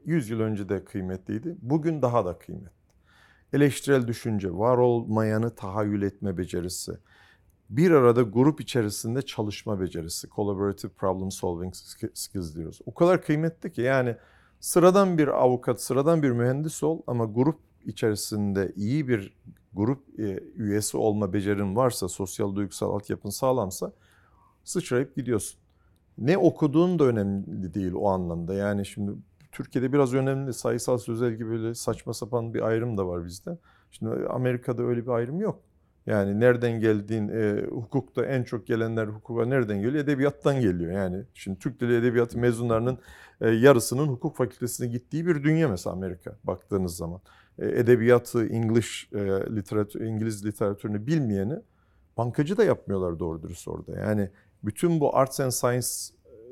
100 0.05 0.31
yıl 0.31 0.40
önce 0.40 0.68
de 0.68 0.85
kıymetliydi. 0.85 1.57
Bugün 1.62 2.02
daha 2.02 2.24
da 2.24 2.38
kıymetli. 2.38 2.76
Eleştirel 3.52 4.07
düşünce, 4.07 4.55
var 4.55 4.79
olmayanı 4.79 5.55
tahayyül 5.55 6.02
etme 6.02 6.38
becerisi, 6.38 6.92
bir 7.70 7.90
arada 7.90 8.22
grup 8.22 8.61
içerisinde 8.61 9.22
çalışma 9.22 9.81
becerisi, 9.81 10.29
collaborative 10.29 10.92
problem 10.92 11.31
solving 11.31 11.74
skills 12.14 12.57
diyoruz. 12.57 12.81
O 12.87 12.94
kadar 12.94 13.22
kıymetli 13.22 13.72
ki 13.72 13.81
yani 13.81 14.16
sıradan 14.61 15.18
bir 15.18 15.29
avukat, 15.29 15.81
sıradan 15.81 16.22
bir 16.22 16.31
mühendis 16.31 16.83
ol 16.83 17.02
ama 17.07 17.24
grup 17.24 17.65
içerisinde 17.87 18.72
iyi 18.77 19.09
bir 19.09 19.37
grup 19.72 20.20
e, 20.20 20.40
üyesi 20.57 20.96
olma 20.96 21.33
becerin 21.33 21.77
varsa, 21.77 22.09
sosyal 22.09 22.57
duygusal 22.57 22.94
altyapın 22.94 23.31
sağlamsa 23.31 23.92
sıçrayıp 24.64 25.16
gidiyorsun. 25.16 25.61
Ne 26.18 26.38
okuduğun 26.38 26.99
da 26.99 27.05
önemli 27.05 27.75
değil 27.75 27.92
o 27.92 28.09
anlamda. 28.09 28.55
Yani 28.55 28.87
şimdi 28.87 29.12
Türkiye'de 29.53 29.92
biraz 29.92 30.14
önemli 30.14 30.53
sayısal 30.53 30.99
sözel 30.99 31.33
gibi 31.33 31.51
böyle 31.51 31.75
saçma 31.75 32.14
sapan 32.14 32.55
bir 32.55 32.61
ayrım 32.61 32.99
da 32.99 33.09
var 33.09 33.25
bizde. 33.25 33.59
Şimdi 33.90 34.27
Amerika'da 34.29 34.83
öyle 34.83 35.03
bir 35.03 35.11
ayrım 35.11 35.40
yok. 35.40 35.62
Yani 36.07 36.40
nereden 36.40 36.81
geldiğin, 36.81 37.29
e, 37.29 37.66
hukukta 37.70 38.27
en 38.27 38.42
çok 38.42 38.66
gelenler 38.66 39.07
hukuka 39.07 39.46
nereden 39.46 39.81
geliyor? 39.81 40.05
Edebiyattan 40.05 40.61
geliyor. 40.61 40.92
Yani 40.92 41.25
şimdi 41.35 41.59
Türk 41.59 41.81
Dili 41.81 41.96
Edebiyatı 41.96 42.38
mezunlarının 42.38 42.99
e, 43.40 43.51
yarısının 43.51 44.09
hukuk 44.09 44.37
fakültesine 44.37 44.87
gittiği 44.87 45.27
bir 45.27 45.44
dünya 45.44 45.68
mesela 45.68 45.96
Amerika 45.96 46.37
baktığınız 46.44 46.96
zaman. 46.96 47.20
E, 47.59 47.66
edebiyatı, 47.66 48.47
English 48.47 49.09
e, 49.12 49.19
literatür, 49.57 50.01
İngiliz 50.01 50.47
literatürünü 50.47 51.07
bilmeyeni 51.07 51.59
bankacı 52.16 52.57
da 52.57 52.64
yapmıyorlar 52.64 53.19
doğru 53.19 53.42
dürüst 53.42 53.69
orada. 53.69 54.01
Yani 54.01 54.31
bütün 54.64 55.01
bu 55.01 55.16
arts 55.16 55.40
and 55.40 55.51
science 55.51 55.88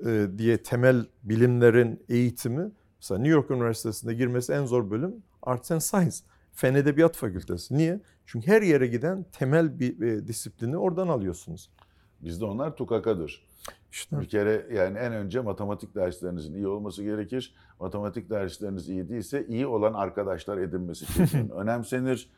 e, 0.06 0.26
diye 0.38 0.62
temel 0.62 1.06
bilimlerin 1.22 2.04
eğitimi 2.08 2.70
mesela 3.00 3.18
New 3.18 3.32
York 3.32 3.50
Üniversitesi'nde 3.50 4.14
girmesi 4.14 4.52
en 4.52 4.64
zor 4.64 4.90
bölüm 4.90 5.14
arts 5.42 5.70
and 5.70 5.80
science. 5.80 6.16
Fen 6.52 6.74
Edebiyat 6.74 7.16
Fakültesi. 7.16 7.76
Niye? 7.76 8.00
Çünkü 8.26 8.46
her 8.46 8.62
yere 8.62 8.86
giden 8.86 9.24
temel 9.32 9.80
bir 9.80 10.00
e, 10.00 10.26
disiplini 10.26 10.76
oradan 10.76 11.08
alıyorsunuz. 11.08 11.70
Bizde 12.20 12.44
onlar 12.44 12.76
tukakadır. 12.76 13.46
İşte 13.94 14.20
Bir 14.20 14.28
kere 14.28 14.66
yani 14.72 14.98
en 14.98 15.12
önce 15.12 15.40
matematik 15.40 15.94
derslerinizin 15.94 16.54
iyi 16.54 16.66
olması 16.66 17.02
gerekir. 17.02 17.54
Matematik 17.80 18.30
dersleriniz 18.30 18.88
iyi 18.88 19.08
değilse 19.08 19.46
iyi 19.46 19.66
olan 19.66 19.94
arkadaşlar 19.94 20.58
edinmesi 20.58 21.06
kesin 21.06 21.48
önemsenir. 21.54 22.30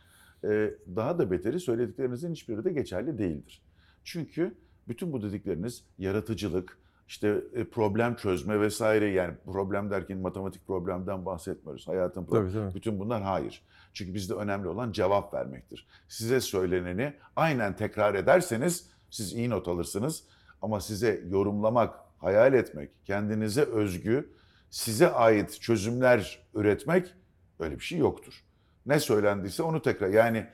Ee, 0.45 0.75
daha 0.97 1.19
da 1.19 1.31
beteri 1.31 1.61
söylediklerinizin 1.61 2.33
hiçbiri 2.33 2.65
de 2.65 2.73
geçerli 2.73 3.19
değildir. 3.19 3.63
Çünkü 4.05 4.55
bütün 4.89 5.13
bu 5.13 5.23
dedikleriniz 5.23 5.85
yaratıcılık, 5.99 6.79
işte 7.09 7.43
e, 7.55 7.65
problem 7.65 8.17
çözme 8.17 8.61
vesaire 8.61 9.07
yani 9.07 9.35
problem 9.45 9.91
derken 9.91 10.19
matematik 10.19 10.67
problemden 10.67 11.27
bahsetmiyoruz. 11.27 11.89
Hayatın 11.89 12.25
problemi. 12.25 12.53
tabii 12.53 12.63
tabii. 12.63 12.75
Bütün 12.75 13.01
bunlar 13.01 13.23
hayır. 13.23 13.63
Çünkü 13.93 14.15
bizde 14.15 14.35
önemli 14.35 14.69
olan 14.69 14.93
cevap 14.93 15.35
vermektir. 15.35 15.87
Size 16.09 16.41
söyleneni 16.41 17.15
aynen 17.37 17.77
tekrar 17.77 18.15
ederseniz 18.15 18.91
siz 19.11 19.33
iyi 19.33 19.51
not 19.51 19.69
alırsınız. 19.69 20.25
Ama 20.63 20.81
size 20.81 21.21
yorumlamak, 21.31 21.95
hayal 22.19 22.55
etmek, 22.55 22.91
kendinize 23.05 23.63
özgü, 23.63 24.31
size 24.71 25.11
ait 25.11 25.61
çözümler 25.61 26.39
üretmek 26.55 27.15
öyle 27.59 27.75
bir 27.75 27.85
şey 27.85 27.99
yoktur. 27.99 28.45
Ne 28.87 29.01
söylendiyse 29.01 29.63
onu 29.63 29.83
tekrar 29.83 30.09
yani 30.09 30.47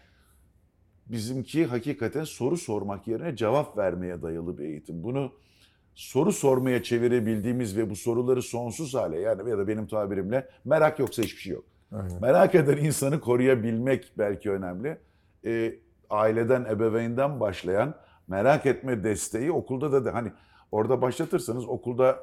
bizimki 1.07 1.67
hakikaten 1.67 2.25
soru 2.25 2.57
sormak 2.57 3.09
yerine 3.09 3.37
cevap 3.37 3.79
vermeye 3.79 4.23
dayalı 4.23 4.59
bir 4.59 4.65
eğitim. 4.65 5.03
Bunu 5.03 5.33
soru 5.95 6.33
sormaya 6.33 6.83
çevirebildiğimiz 6.83 7.77
ve 7.77 7.91
bu 7.91 7.97
soruları 7.97 8.43
sonsuz 8.43 8.95
hale 8.95 9.21
yani 9.21 9.51
ya 9.51 9.59
da 9.59 9.69
benim 9.69 9.87
tabirimle 9.87 10.49
merak 10.65 10.99
yoksa 10.99 11.23
hiçbir 11.23 11.41
şey 11.41 11.53
yok. 11.53 11.65
Aynen. 11.93 12.21
Merak 12.21 12.55
eden 12.55 12.77
insanı 12.77 13.21
koruyabilmek 13.21 14.12
belki 14.19 14.51
önemli. 14.51 14.99
Ee, 15.45 15.75
aileden, 16.11 16.65
ebeveynden 16.65 17.41
başlayan 17.41 17.95
merak 18.33 18.66
etme 18.66 19.05
desteği 19.05 19.53
okulda 19.53 19.92
da, 19.92 20.05
da 20.05 20.14
hani 20.14 20.33
orada 20.73 21.03
başlatırsanız 21.03 21.68
okulda 21.68 22.18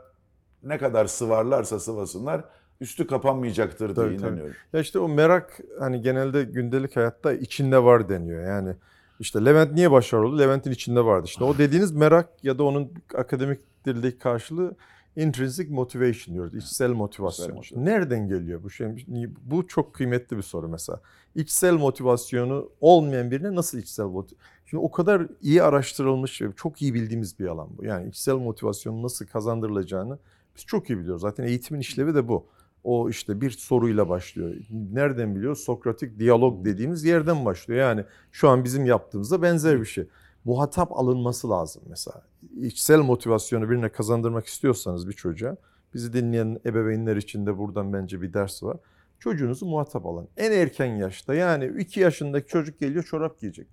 ne 0.64 0.78
kadar 0.78 1.06
sıvarlarsa 1.06 1.80
sıvasınlar 1.80 2.44
üstü 2.82 3.08
kapanmayacaktır 3.08 3.96
diye 3.96 3.96
Tabii, 3.96 4.18
tabii. 4.18 4.28
inanıyorum. 4.30 4.56
Ya 4.74 4.80
işte 4.80 5.00
o 5.00 5.08
merak 5.08 5.60
hani 5.80 6.02
genelde 6.02 6.44
gündelik 6.44 6.96
hayatta 6.96 7.34
içinde 7.34 7.84
var 7.84 8.10
deniyor. 8.10 8.44
Yani 8.44 8.76
işte 9.20 9.46
Levent 9.46 9.74
niye 9.74 9.92
başarılı 9.92 10.28
oldu? 10.28 10.40
Levent'in 10.40 10.72
içinde 10.72 11.06
vardı. 11.06 11.26
İşte 11.26 11.44
o 11.44 11.58
dediğiniz 11.58 11.92
merak 11.92 12.44
ya 12.44 12.58
da 12.58 12.64
onun 12.64 12.92
akademik 13.16 13.60
dildeki 13.86 14.18
karşılığı 14.18 14.76
intrinsic 15.22 15.70
motivation 15.70 16.36
diyoruz. 16.36 16.56
İçsel 16.56 16.90
motivasyon. 16.90 17.48
İçsel 17.48 17.62
İşte 17.62 17.86
nereden 17.86 18.28
geliyor 18.28 18.64
bu 18.64 18.70
şey? 18.70 19.06
Bu 19.42 19.68
çok 19.68 19.94
kıymetli 19.94 20.38
bir 20.38 20.42
soru 20.42 20.68
mesela. 20.68 21.02
İçsel 21.36 21.74
motivasyonu 21.74 22.70
olmayan 22.82 23.32
birine 23.32 23.56
nasıl 23.56 23.78
içsel 23.78 24.06
motivasyon? 24.06 24.40
Şimdi 24.66 24.84
o 24.84 24.92
kadar 24.92 25.28
iyi 25.42 25.64
araştırılmış 25.64 26.42
çok 26.56 26.82
iyi 26.82 26.94
bildiğimiz 26.94 27.40
bir 27.40 27.48
alan 27.48 27.70
bu. 27.78 27.86
Yani 27.86 28.10
içsel 28.10 28.36
motivasyonun 28.36 29.04
nasıl 29.04 29.26
kazandırılacağını 29.26 30.20
biz 30.56 30.66
çok 30.66 30.90
iyi 30.90 31.00
biliyoruz. 31.00 31.22
Zaten 31.22 31.44
eğitimin 31.44 31.80
işlevi 31.80 32.16
de 32.16 32.28
bu. 32.28 32.46
O 32.84 33.10
işte 33.10 33.42
bir 33.42 33.52
soruyla 33.52 34.10
başlıyor. 34.10 34.56
Nereden 34.94 35.36
biliyoruz? 35.36 35.60
Sokratik 35.60 36.20
diyalog 36.20 36.66
dediğimiz 36.66 37.04
yerden 37.04 37.46
başlıyor. 37.46 37.80
Yani 37.80 38.06
şu 38.32 38.50
an 38.50 38.64
bizim 38.64 38.86
yaptığımızda 38.86 39.42
benzer 39.42 39.80
bir 39.80 39.86
şey. 39.86 40.08
Muhatap 40.46 40.92
alınması 40.92 41.50
lazım 41.50 41.84
mesela. 41.90 42.22
İçsel 42.68 43.00
motivasyonu 43.00 43.70
birine 43.70 43.90
kazandırmak 43.90 44.46
istiyorsanız 44.46 45.08
bir 45.08 45.14
çocuğa, 45.14 45.58
bizi 45.94 46.14
dinleyen 46.14 46.60
ebeveynler 46.66 47.16
için 47.16 47.46
de 47.46 47.58
buradan 47.58 47.94
bence 47.94 48.22
bir 48.22 48.34
ders 48.34 48.64
var. 48.64 48.78
Çocuğunuzu 49.20 49.66
muhatap 49.66 50.06
alın. 50.06 50.28
En 50.38 50.52
erken 50.52 50.86
yaşta 50.86 51.34
yani 51.34 51.82
2 51.82 52.00
yaşındaki 52.00 52.48
çocuk 52.48 52.80
geliyor 52.80 53.04
çorap 53.04 53.40
giyecek. 53.40 53.68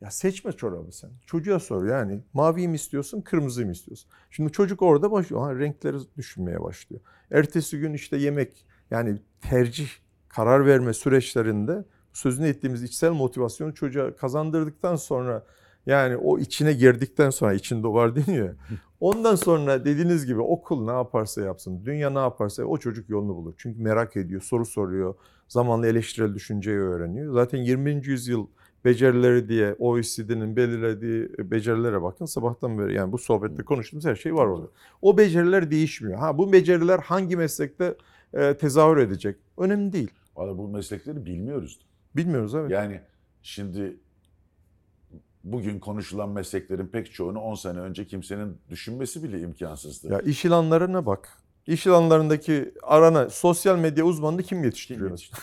Ya 0.00 0.10
seçme 0.10 0.52
çorabı 0.52 0.92
sen. 0.92 1.10
Çocuğa 1.26 1.58
sor 1.60 1.86
yani 1.86 2.20
maviyi 2.32 2.68
mi 2.68 2.74
istiyorsun, 2.74 3.20
kırmızıyı 3.20 3.66
mı 3.66 3.72
istiyorsun? 3.72 4.10
Şimdi 4.30 4.52
çocuk 4.52 4.82
orada 4.82 5.10
başlıyor. 5.10 5.42
Ha, 5.42 5.54
renkleri 5.54 5.96
düşünmeye 6.16 6.62
başlıyor. 6.62 7.02
Ertesi 7.30 7.78
gün 7.78 7.92
işte 7.92 8.16
yemek 8.16 8.66
yani 8.90 9.18
tercih, 9.40 9.88
karar 10.28 10.66
verme 10.66 10.92
süreçlerinde 10.92 11.84
sözünü 12.12 12.48
ettiğimiz 12.48 12.82
içsel 12.82 13.10
motivasyonu 13.10 13.74
çocuğa 13.74 14.16
kazandırdıktan 14.16 14.96
sonra 14.96 15.44
yani 15.86 16.16
o 16.16 16.38
içine 16.38 16.72
girdikten 16.72 17.30
sonra 17.30 17.54
içinde 17.54 17.88
var 17.88 18.16
deniyor. 18.16 18.54
Ondan 19.00 19.34
sonra 19.34 19.84
dediğiniz 19.84 20.26
gibi 20.26 20.40
okul 20.40 20.84
ne 20.84 20.92
yaparsa 20.92 21.42
yapsın, 21.42 21.82
dünya 21.84 22.10
ne 22.10 22.18
yaparsa 22.18 22.64
o 22.64 22.78
çocuk 22.78 23.10
yolunu 23.10 23.36
bulur. 23.36 23.54
Çünkü 23.58 23.82
merak 23.82 24.16
ediyor, 24.16 24.42
soru 24.42 24.66
soruyor, 24.66 25.14
zamanla 25.48 25.86
eleştirel 25.86 26.34
düşünceyi 26.34 26.78
öğreniyor. 26.78 27.34
Zaten 27.34 27.58
20. 27.58 28.06
yüzyıl 28.06 28.46
becerileri 28.84 29.48
diye 29.48 29.76
OECD'nin 29.78 30.56
belirlediği 30.56 31.28
becerilere 31.38 32.02
bakın 32.02 32.26
sabahtan 32.26 32.78
beri 32.78 32.94
yani 32.94 33.12
bu 33.12 33.18
sohbette 33.18 33.62
konuştuğumuz 33.62 34.04
her 34.04 34.16
şey 34.16 34.34
var 34.34 34.46
orada. 34.46 34.66
O 35.02 35.18
beceriler 35.18 35.70
değişmiyor. 35.70 36.18
Ha 36.18 36.38
bu 36.38 36.52
beceriler 36.52 36.98
hangi 36.98 37.36
meslekte 37.36 37.94
e, 38.34 38.56
tezahür 38.56 38.96
edecek? 38.96 39.36
Önemli 39.58 39.92
değil. 39.92 40.10
Valla 40.36 40.58
bu 40.58 40.68
meslekleri 40.68 41.26
bilmiyoruz. 41.26 41.80
Bilmiyoruz 42.16 42.54
evet. 42.54 42.70
Yani 42.70 43.00
şimdi 43.42 43.96
bugün 45.44 45.78
konuşulan 45.80 46.28
mesleklerin 46.28 46.86
pek 46.86 47.12
çoğunu 47.12 47.40
10 47.40 47.54
sene 47.54 47.78
önce 47.80 48.06
kimsenin 48.06 48.56
düşünmesi 48.70 49.22
bile 49.22 49.40
imkansızdı. 49.40 50.12
Ya 50.12 50.20
iş 50.20 50.44
ilanlarına 50.44 51.06
bak. 51.06 51.28
İş 51.66 51.86
ilanlarındaki 51.86 52.74
arana 52.82 53.30
sosyal 53.30 53.78
medya 53.78 54.04
uzmanını 54.04 54.42
kim 54.42 54.64
yetiştiriyor? 54.64 55.28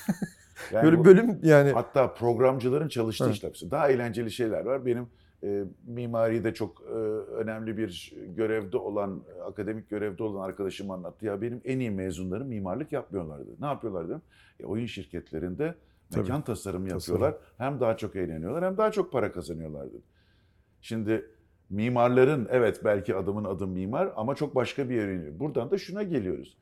Yani 0.74 0.84
Böyle 0.86 0.98
bu- 1.00 1.06
bölüm 1.06 1.40
yani 1.44 1.72
Hatta 1.72 2.14
programcıların 2.14 2.88
çalıştığı 2.88 3.26
Evet. 3.26 3.36
işler. 3.36 3.72
Daha 3.72 3.90
eğlenceli 3.90 4.32
şeyler 4.32 4.66
var. 4.66 4.86
Benim 4.86 5.08
e, 5.44 5.64
mimaride 5.88 6.54
çok 6.54 6.82
e, 6.82 6.94
önemli 7.34 7.78
bir 7.78 8.14
görevde 8.36 8.78
olan, 8.78 9.22
akademik 9.46 9.90
görevde 9.90 10.24
olan 10.24 10.44
arkadaşım 10.48 10.92
anlattı. 10.92 11.26
Ya 11.26 11.42
benim 11.42 11.62
en 11.66 11.80
iyi 11.80 11.92
mezunlarım 11.92 12.48
mimarlık 12.48 12.92
yapmıyorlardı. 12.92 13.50
Ne 13.60 13.66
yapıyorlardı? 13.66 14.22
E, 14.60 14.66
oyun 14.66 14.86
şirketlerinde. 14.86 15.76
Mekan 16.15 16.41
tasarımı 16.41 16.89
Tasarım. 16.89 17.22
yapıyorlar. 17.22 17.41
Hem 17.58 17.80
daha 17.80 17.98
çok 17.98 18.15
eğleniyorlar 18.15 18.65
hem 18.65 18.78
daha 18.78 18.91
çok 18.91 19.12
para 19.12 19.32
kazanıyorlardı. 19.32 20.02
Şimdi 20.82 21.26
mimarların 21.69 22.48
evet 22.52 22.82
belki 22.86 23.15
adımın 23.15 23.43
adım 23.43 23.72
mimar 23.72 24.13
ama 24.15 24.36
çok 24.36 24.56
başka 24.56 24.89
bir 24.89 24.95
yere 24.95 25.15
iniyor. 25.15 25.39
Buradan 25.39 25.72
da 25.72 25.78
şuna 25.78 26.04
geliyoruz. 26.04 26.58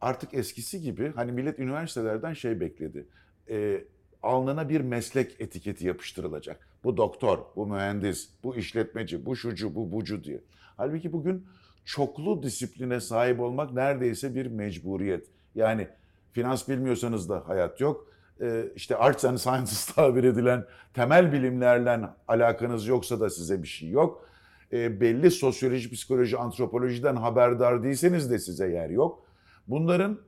Artık 0.00 0.34
eskisi 0.34 0.80
gibi 0.80 1.12
hani 1.14 1.32
millet 1.32 1.58
üniversitelerden 1.58 2.32
şey 2.32 2.60
bekledi. 2.60 3.06
Ee, 3.50 3.84
alnına 4.22 4.68
bir 4.68 4.80
meslek 4.80 5.40
etiketi 5.40 5.86
yapıştırılacak. 5.86 6.68
Bu 6.84 6.96
doktor, 6.96 7.38
bu 7.56 7.66
mühendis, 7.66 8.30
bu 8.44 8.56
işletmeci, 8.56 9.26
bu 9.26 9.36
şucu, 9.36 9.74
bu 9.74 9.92
bucu 9.92 10.24
diye. 10.24 10.40
Halbuki 10.76 11.12
bugün 11.12 11.46
çoklu 11.84 12.42
disipline 12.42 13.00
sahip 13.00 13.40
olmak 13.40 13.72
neredeyse 13.72 14.34
bir 14.34 14.46
mecburiyet. 14.46 15.26
Yani 15.54 15.88
finans 16.32 16.68
bilmiyorsanız 16.68 17.28
da 17.28 17.48
hayat 17.48 17.80
yok. 17.80 18.09
Ee, 18.40 18.64
işte 18.76 18.96
arts 18.96 19.24
and 19.24 19.36
sciences 19.36 19.86
tabir 19.94 20.24
edilen 20.24 20.64
temel 20.94 21.32
bilimlerle 21.32 22.00
alakanız 22.28 22.86
yoksa 22.86 23.20
da 23.20 23.30
size 23.30 23.62
bir 23.62 23.68
şey 23.68 23.88
yok. 23.88 24.26
Ee, 24.72 25.00
belli 25.00 25.30
sosyoloji, 25.30 25.90
psikoloji, 25.90 26.38
antropolojiden 26.38 27.16
haberdar 27.16 27.82
değilseniz 27.82 28.30
de 28.30 28.38
size 28.38 28.68
yer 28.68 28.90
yok. 28.90 29.26
Bunların 29.68 30.18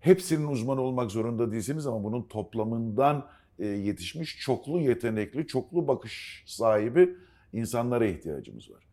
hepsinin 0.00 0.46
uzmanı 0.46 0.80
olmak 0.80 1.10
zorunda 1.10 1.52
değilsiniz 1.52 1.86
ama 1.86 2.04
bunun 2.04 2.22
toplamından 2.22 3.26
e, 3.58 3.66
yetişmiş 3.66 4.38
çoklu 4.38 4.80
yetenekli, 4.80 5.46
çoklu 5.46 5.88
bakış 5.88 6.44
sahibi 6.46 7.16
insanlara 7.52 8.06
ihtiyacımız 8.06 8.70
var. 8.70 8.84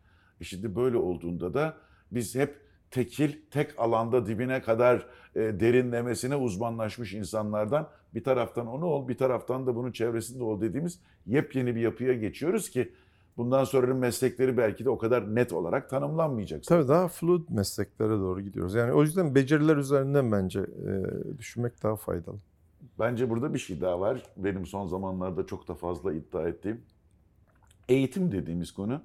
E 0.41 0.43
şimdi 0.43 0.75
böyle 0.75 0.97
olduğunda 0.97 1.53
da 1.53 1.77
biz 2.11 2.35
hep 2.35 2.55
tekil, 2.91 3.31
tek 3.51 3.79
alanda 3.79 4.25
dibine 4.25 4.61
kadar 4.61 5.07
e, 5.35 5.39
derinlemesine 5.39 6.35
uzmanlaşmış 6.35 7.13
insanlardan 7.13 7.89
bir 8.13 8.23
taraftan 8.23 8.67
onu 8.67 8.85
ol, 8.85 9.07
bir 9.07 9.17
taraftan 9.17 9.67
da 9.67 9.75
bunun 9.75 9.91
çevresinde 9.91 10.43
ol 10.43 10.61
dediğimiz 10.61 10.99
yepyeni 11.25 11.75
bir 11.75 11.81
yapıya 11.81 12.13
geçiyoruz 12.13 12.69
ki 12.69 12.91
bundan 13.37 13.63
sonranın 13.63 13.97
meslekleri 13.97 14.57
belki 14.57 14.85
de 14.85 14.89
o 14.89 14.97
kadar 14.97 15.35
net 15.35 15.53
olarak 15.53 15.89
tanımlanmayacak. 15.89 16.63
tabii 16.63 16.87
daha 16.87 17.07
fluid 17.07 17.49
mesleklere 17.49 18.09
doğru 18.09 18.41
gidiyoruz. 18.41 18.75
Yani 18.75 18.93
o 18.93 19.01
yüzden 19.01 19.35
beceriler 19.35 19.77
üzerinden 19.77 20.31
bence 20.31 20.59
e, 20.59 21.37
düşünmek 21.37 21.83
daha 21.83 21.95
faydalı. 21.95 22.37
Bence 22.99 23.29
burada 23.29 23.53
bir 23.53 23.59
şey 23.59 23.81
daha 23.81 23.99
var. 23.99 24.23
Benim 24.37 24.65
son 24.65 24.87
zamanlarda 24.87 25.45
çok 25.45 25.67
da 25.67 25.75
fazla 25.75 26.13
iddia 26.13 26.47
ettiğim. 26.47 26.81
Eğitim 27.89 28.31
dediğimiz 28.31 28.71
konu 28.71 29.01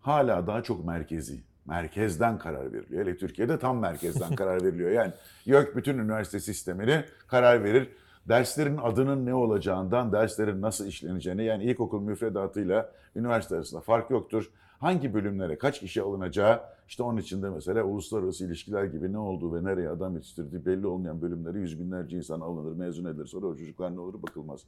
hala 0.00 0.46
daha 0.46 0.62
çok 0.62 0.84
merkezi. 0.84 1.40
Merkezden 1.66 2.38
karar 2.38 2.72
veriliyor. 2.72 3.02
Hele 3.04 3.16
Türkiye'de 3.16 3.58
tam 3.58 3.78
merkezden 3.78 4.34
karar 4.36 4.64
veriliyor. 4.64 4.90
Yani 4.90 5.12
YÖK 5.44 5.76
bütün 5.76 5.98
üniversite 5.98 6.40
sistemini 6.40 7.04
karar 7.26 7.64
verir. 7.64 7.88
Derslerin 8.28 8.76
adının 8.76 9.26
ne 9.26 9.34
olacağından, 9.34 10.12
derslerin 10.12 10.62
nasıl 10.62 10.86
işleneceğini 10.86 11.44
yani 11.44 11.64
ilkokul 11.64 12.00
müfredatıyla 12.00 12.92
üniversite 13.16 13.54
arasında 13.54 13.80
fark 13.80 14.10
yoktur. 14.10 14.50
Hangi 14.78 15.14
bölümlere 15.14 15.58
kaç 15.58 15.80
kişi 15.80 16.02
alınacağı 16.02 16.60
işte 16.88 17.02
onun 17.02 17.18
içinde 17.18 17.50
mesela 17.50 17.82
uluslararası 17.82 18.46
ilişkiler 18.46 18.84
gibi 18.84 19.12
ne 19.12 19.18
olduğu 19.18 19.54
ve 19.54 19.64
nereye 19.64 19.88
adam 19.88 20.14
yetiştirdiği 20.14 20.66
belli 20.66 20.86
olmayan 20.86 21.22
bölümlere 21.22 21.58
yüz 21.58 21.80
binlerce 21.80 22.16
insan 22.16 22.40
alınır, 22.40 22.76
mezun 22.76 23.04
edilir. 23.04 23.26
Sonra 23.26 23.46
o 23.46 23.56
çocuklar 23.56 23.96
ne 23.96 24.00
olur 24.00 24.22
bakılmaz. 24.22 24.60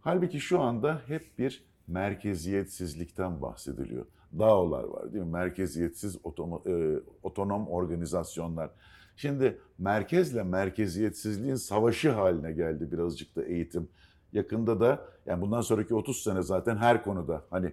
Halbuki 0.00 0.40
şu 0.40 0.60
anda 0.60 1.00
hep 1.06 1.38
bir 1.38 1.64
merkeziyetsizlikten 1.88 3.42
bahsediliyor. 3.42 4.06
DAO'lar 4.38 4.84
var 4.84 5.12
değil 5.12 5.24
mi? 5.24 5.30
Merkeziyetsiz 5.30 6.16
otomo- 6.16 6.68
e, 6.68 7.02
otonom 7.22 7.68
organizasyonlar. 7.68 8.70
Şimdi 9.16 9.58
merkezle 9.78 10.42
merkeziyetsizliğin 10.42 11.54
savaşı 11.54 12.10
haline 12.10 12.52
geldi 12.52 12.92
birazcık 12.92 13.36
da 13.36 13.44
eğitim. 13.44 13.88
Yakında 14.32 14.80
da 14.80 15.04
yani 15.26 15.40
bundan 15.40 15.60
sonraki 15.60 15.94
30 15.94 16.22
sene 16.22 16.42
zaten 16.42 16.76
her 16.76 17.04
konuda 17.04 17.44
hani 17.50 17.72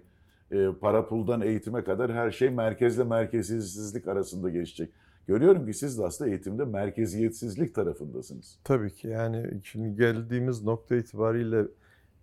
e, 0.51 0.67
para 0.81 1.07
puldan 1.07 1.41
eğitime 1.41 1.83
kadar 1.83 2.13
her 2.13 2.31
şey 2.31 2.49
merkezle 2.49 3.03
merkeziyetsizlik 3.03 4.07
arasında 4.07 4.49
geçecek. 4.49 4.89
Görüyorum 5.27 5.65
ki 5.65 5.73
siz 5.73 5.97
de 5.97 6.05
aslında 6.05 6.29
eğitimde 6.29 6.65
merkeziyetsizlik 6.65 7.75
tarafındasınız. 7.75 8.59
Tabii 8.63 8.93
ki 8.93 9.07
yani 9.07 9.61
şimdi 9.63 9.95
geldiğimiz 9.95 10.63
nokta 10.63 10.95
itibariyle 10.95 11.65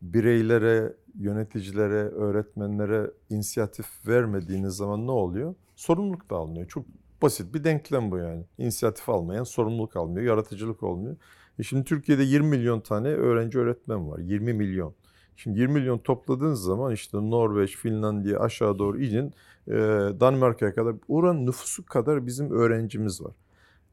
bireylere, 0.02 0.92
yöneticilere, 1.18 2.08
öğretmenlere 2.08 3.10
inisiyatif 3.30 3.86
vermediğiniz 4.06 4.74
zaman 4.74 5.06
ne 5.06 5.10
oluyor? 5.10 5.54
Sorumluluk 5.76 6.30
da 6.30 6.36
almıyor. 6.36 6.68
Çok 6.68 6.86
basit 7.22 7.54
bir 7.54 7.64
denklem 7.64 8.10
bu 8.10 8.18
yani. 8.18 8.44
İnisiyatif 8.58 9.08
almayan 9.08 9.44
sorumluluk 9.44 9.96
almıyor, 9.96 10.26
yaratıcılık 10.26 10.82
olmuyor. 10.82 11.16
E 11.58 11.62
şimdi 11.62 11.84
Türkiye'de 11.84 12.22
20 12.22 12.48
milyon 12.48 12.80
tane 12.80 13.08
öğrenci 13.08 13.58
öğretmen 13.58 14.10
var. 14.10 14.18
20 14.18 14.52
milyon. 14.52 14.94
Şimdi 15.36 15.58
20 15.60 15.72
milyon 15.72 15.98
topladığınız 15.98 16.62
zaman 16.62 16.92
işte 16.92 17.18
Norveç, 17.18 17.76
Finlandiya 17.76 18.40
aşağı 18.40 18.78
doğru 18.78 19.02
inin 19.02 19.34
e, 19.68 19.72
Danimarka'ya 20.20 20.74
kadar 20.74 20.94
oranın 21.08 21.46
nüfusu 21.46 21.86
kadar 21.86 22.26
bizim 22.26 22.50
öğrencimiz 22.50 23.22
var. 23.22 23.32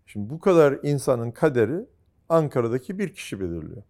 Şimdi 0.06 0.30
bu 0.30 0.40
kadar 0.40 0.80
insanın 0.84 1.32
kaderi 1.32 1.86
Ankara'daki 2.30 3.00
bir 3.00 3.14
kişi 3.14 3.40
belirliyor. 3.40 3.84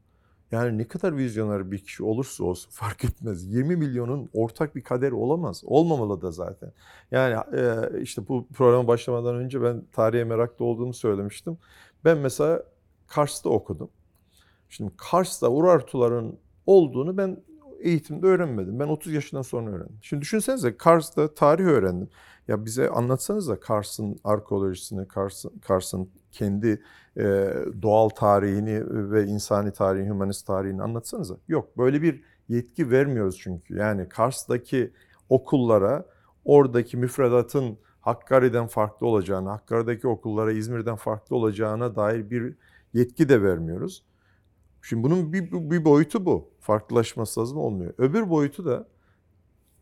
Yani 0.54 0.78
ne 0.78 0.88
kadar 0.88 1.18
vizyoner 1.18 1.72
bir 1.72 1.80
kişi 1.80 2.04
olursa 2.04 2.44
olsun 2.44 2.72
fark 2.74 3.06
etmez. 3.06 3.54
20 3.54 3.76
milyonun 3.76 4.30
ortak 4.34 4.76
bir 4.76 4.84
kaderi 4.84 5.14
olamaz. 5.14 5.62
Olmamalı 5.66 6.22
da 6.22 6.32
zaten. 6.32 6.72
Yani 7.12 7.36
e, 7.58 8.02
işte 8.02 8.28
bu 8.28 8.48
programa 8.54 8.88
başlamadan 8.88 9.36
önce 9.36 9.62
ben 9.62 9.84
tarihe 9.92 10.24
meraklı 10.24 10.66
olduğumu 10.66 10.94
söylemiştim. 10.94 11.58
Ben 12.06 12.18
mesela 12.18 12.64
Kars'ta 13.08 13.50
okudum. 13.50 13.90
Şimdi 14.70 14.92
Kars'ta 14.98 15.50
Urartuların 15.50 16.40
olduğunu 16.66 17.18
ben 17.18 17.44
eğitimde 17.80 18.26
öğrenmedim. 18.26 18.80
Ben 18.80 18.88
30 18.88 19.14
yaşından 19.14 19.42
sonra 19.42 19.72
öğrendim. 19.72 20.00
Şimdi 20.02 20.22
düşünsenize 20.22 20.78
Kars'ta 20.78 21.34
tarih 21.34 21.66
öğrendim. 21.66 22.10
Ya 22.48 22.66
bize 22.66 22.90
anlatsanız 22.90 23.50
da 23.50 23.60
Kars'ın 23.60 24.20
arkeolojisini, 24.24 25.08
Kars'ın, 25.08 25.52
Kars'ın 25.60 26.10
kendi 26.32 26.84
e, 27.18 27.24
doğal 27.82 28.10
tarihini 28.10 29.12
ve 29.12 29.26
insani 29.26 29.72
tarihini, 29.74 30.10
humanist 30.10 30.48
tarihini 30.48 30.84
anlatsanıza. 30.84 31.38
Yok 31.48 31.78
böyle 31.78 32.02
bir 32.02 32.24
yetki 32.50 32.92
vermiyoruz 32.92 33.40
çünkü. 33.40 33.76
Yani 33.78 34.10
Kars'taki 34.10 34.94
okullara 35.30 36.06
oradaki 36.46 36.98
müfredatın 36.98 37.78
Hakkari'den 38.02 38.68
farklı 38.68 39.08
olacağını, 39.08 39.50
Hakkari'deki 39.50 40.08
okullara 40.08 40.52
İzmir'den 40.52 40.96
farklı 40.96 41.36
olacağına 41.36 41.96
dair 41.96 42.30
bir 42.30 42.56
yetki 42.94 43.30
de 43.30 43.44
vermiyoruz. 43.44 44.04
Şimdi 44.82 45.04
bunun 45.04 45.34
bir, 45.34 45.52
bir 45.52 45.86
boyutu 45.86 46.26
bu. 46.26 46.50
Farklılaşması 46.60 47.40
lazım 47.40 47.58
olmuyor. 47.58 47.94
Öbür 47.98 48.30
boyutu 48.30 48.66
da 48.66 48.88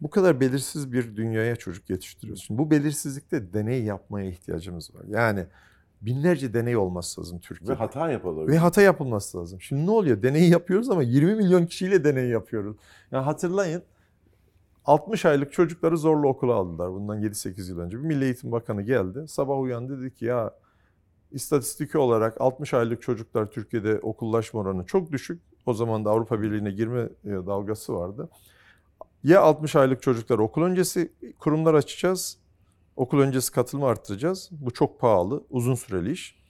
bu 0.02 0.10
kadar 0.10 0.40
belirsiz 0.40 0.92
bir 0.92 1.16
dünyaya 1.16 1.56
çocuk 1.56 1.90
yetiştiriyoruz. 1.90 2.44
Şimdi 2.44 2.58
bu 2.58 2.72
belirsizlikte 2.72 3.54
deney 3.54 3.84
yapmaya 3.84 4.30
ihtiyacımız 4.30 4.96
var. 4.96 5.04
Yani 5.08 5.46
binlerce 6.02 6.54
deney 6.54 6.78
olması 6.78 7.22
lazım 7.22 7.40
Türkiye'de. 7.40 7.72
Ve 7.72 7.76
hata 7.76 8.12
yapılıyor. 8.12 8.48
Ve 8.48 8.58
hata 8.58 8.82
yapılması 8.82 9.38
lazım. 9.38 9.62
Şimdi 9.62 9.86
ne 9.86 9.92
oluyor? 9.92 10.24
Deneyi 10.24 10.50
yapıyoruz 10.50 10.90
ama 10.90 11.04
20 11.04 11.36
milyon 11.36 11.66
kişiyle 11.66 12.04
deney 12.04 12.28
yapıyoruz. 12.28 12.76
Yani 13.12 13.24
hatırlayın 13.24 13.84
60 14.86 15.26
aylık 15.26 15.54
çocukları 15.54 15.98
zorla 15.98 16.28
okula 16.28 16.54
aldılar 16.54 16.92
bundan 16.92 17.22
7-8 17.22 17.70
yıl 17.70 17.80
önce. 17.80 17.98
Bir 17.98 18.04
Milli 18.04 18.24
Eğitim 18.24 18.52
Bakanı 18.52 18.82
geldi. 18.82 19.28
Sabah 19.28 19.60
uyandı 19.60 20.02
dedi 20.02 20.14
ki 20.14 20.26
ya 20.26 20.54
istatistiki 21.32 21.98
olarak 21.98 22.42
60 22.42 22.74
aylık 22.74 23.02
çocuklar 23.02 23.52
Türkiye'de 23.52 24.00
okullaşma 24.00 24.60
oranı 24.60 24.86
çok 24.86 25.12
düşük. 25.12 25.42
O 25.66 25.74
zaman 25.74 26.06
da 26.06 26.10
Avrupa 26.10 26.42
Birliği'ne 26.42 26.72
girme 26.72 27.10
e, 27.26 27.30
dalgası 27.30 27.94
vardı. 27.94 28.30
Ya 29.24 29.42
60 29.42 29.76
aylık 29.76 30.02
çocuklar 30.02 30.40
okul 30.40 30.62
öncesi 30.64 31.12
kurumlar 31.40 31.74
açacağız. 31.74 32.38
Okul 32.96 33.20
öncesi 33.20 33.52
katılımı 33.52 33.88
arttıracağız. 33.88 34.50
Bu 34.52 34.72
çok 34.72 35.00
pahalı, 35.00 35.44
uzun 35.50 35.76
süreli 35.76 36.12
iş. 36.12 36.42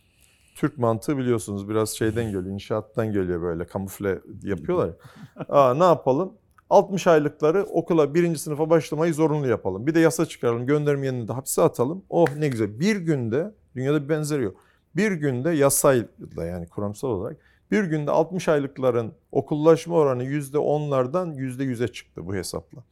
Türk 0.55 0.77
mantığı 0.77 1.17
biliyorsunuz 1.17 1.69
biraz 1.69 1.89
şeyden 1.89 2.23
geliyor, 2.25 2.45
inşaattan 2.45 3.13
geliyor 3.13 3.41
böyle 3.41 3.65
kamufle 3.65 4.21
yapıyorlar. 4.43 4.87
ya. 4.87 4.95
Aa, 5.49 5.73
ne 5.73 5.83
yapalım? 5.83 6.33
60 6.69 7.07
aylıkları 7.07 7.63
okula 7.63 8.13
birinci 8.13 8.39
sınıfa 8.39 8.69
başlamayı 8.69 9.13
zorunlu 9.13 9.47
yapalım. 9.47 9.87
Bir 9.87 9.95
de 9.95 9.99
yasa 9.99 10.25
çıkaralım, 10.25 10.65
göndermeyenini 10.65 11.27
de 11.27 11.33
hapse 11.33 11.61
atalım. 11.61 12.03
Oh 12.09 12.27
ne 12.37 12.47
güzel. 12.47 12.79
Bir 12.79 12.95
günde, 12.95 13.53
dünyada 13.75 14.03
bir 14.03 14.09
benzeri 14.09 14.43
yok. 14.43 14.55
Bir 14.95 15.11
günde 15.11 15.49
yasayla 15.49 16.45
yani 16.45 16.67
kuramsal 16.67 17.09
olarak 17.09 17.37
bir 17.71 17.83
günde 17.83 18.11
60 18.11 18.47
aylıkların 18.47 19.13
okullaşma 19.31 19.95
oranı 19.95 20.23
%10'lardan 20.23 21.35
%100'e 21.35 21.87
çıktı 21.87 22.27
bu 22.27 22.35
hesapla. 22.35 22.83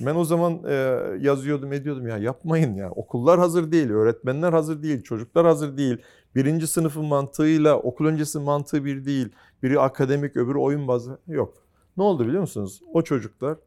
Ben 0.00 0.14
o 0.14 0.24
zaman 0.24 0.60
e, 0.68 0.72
yazıyordum 1.20 1.72
ediyordum 1.72 2.08
ya 2.08 2.18
yapmayın 2.18 2.74
ya 2.74 2.90
okullar 2.90 3.38
hazır 3.38 3.72
değil, 3.72 3.90
öğretmenler 3.90 4.52
hazır 4.52 4.82
değil, 4.82 5.02
çocuklar 5.02 5.46
hazır 5.46 5.76
değil. 5.76 5.96
Birinci 6.34 6.66
sınıfın 6.66 7.04
mantığıyla 7.04 7.78
okul 7.78 8.06
öncesi 8.06 8.38
mantığı 8.38 8.84
bir 8.84 9.04
değil. 9.04 9.28
Biri 9.62 9.80
akademik 9.80 10.36
öbürü 10.36 10.58
oyun 10.58 10.88
bazlı 10.88 11.18
yok. 11.26 11.54
Ne 11.96 12.02
oldu 12.02 12.26
biliyor 12.26 12.40
musunuz? 12.40 12.80
O 12.92 13.02
çocuklar 13.02 13.58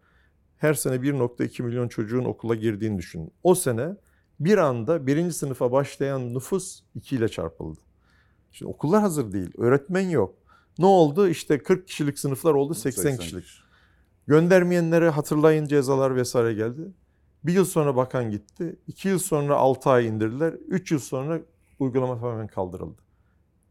her 0.57 0.73
sene 0.73 0.95
1.2 0.95 1.63
milyon 1.63 1.87
çocuğun 1.87 2.25
okula 2.25 2.55
girdiğini 2.55 2.97
düşünün. 2.97 3.31
O 3.43 3.55
sene 3.55 3.95
bir 4.39 4.57
anda 4.57 5.07
birinci 5.07 5.33
sınıfa 5.33 5.71
başlayan 5.71 6.33
nüfus 6.33 6.81
2 6.95 7.15
ile 7.15 7.29
çarpıldı. 7.29 7.79
Şimdi 8.51 8.71
okullar 8.71 9.01
hazır 9.01 9.31
değil, 9.31 9.51
öğretmen 9.57 10.09
yok. 10.09 10.35
Ne 10.79 10.85
oldu? 10.85 11.27
İşte 11.27 11.63
40 11.63 11.87
kişilik 11.87 12.19
sınıflar 12.19 12.53
oldu 12.53 12.73
80, 12.73 13.17
kişilik. 13.17 13.45
Göndermeyenlere 14.27 15.09
hatırlayın 15.09 15.65
cezalar 15.65 16.15
vesaire 16.15 16.53
geldi. 16.53 16.81
Bir 17.43 17.53
yıl 17.53 17.65
sonra 17.65 17.95
bakan 17.95 18.31
gitti. 18.31 18.75
iki 18.87 19.07
yıl 19.07 19.19
sonra 19.19 19.55
6 19.55 19.89
ay 19.89 20.07
indirdiler. 20.07 20.53
Üç 20.67 20.91
yıl 20.91 20.99
sonra 20.99 21.39
uygulama 21.79 22.19
tamamen 22.19 22.47
kaldırıldı. 22.47 23.01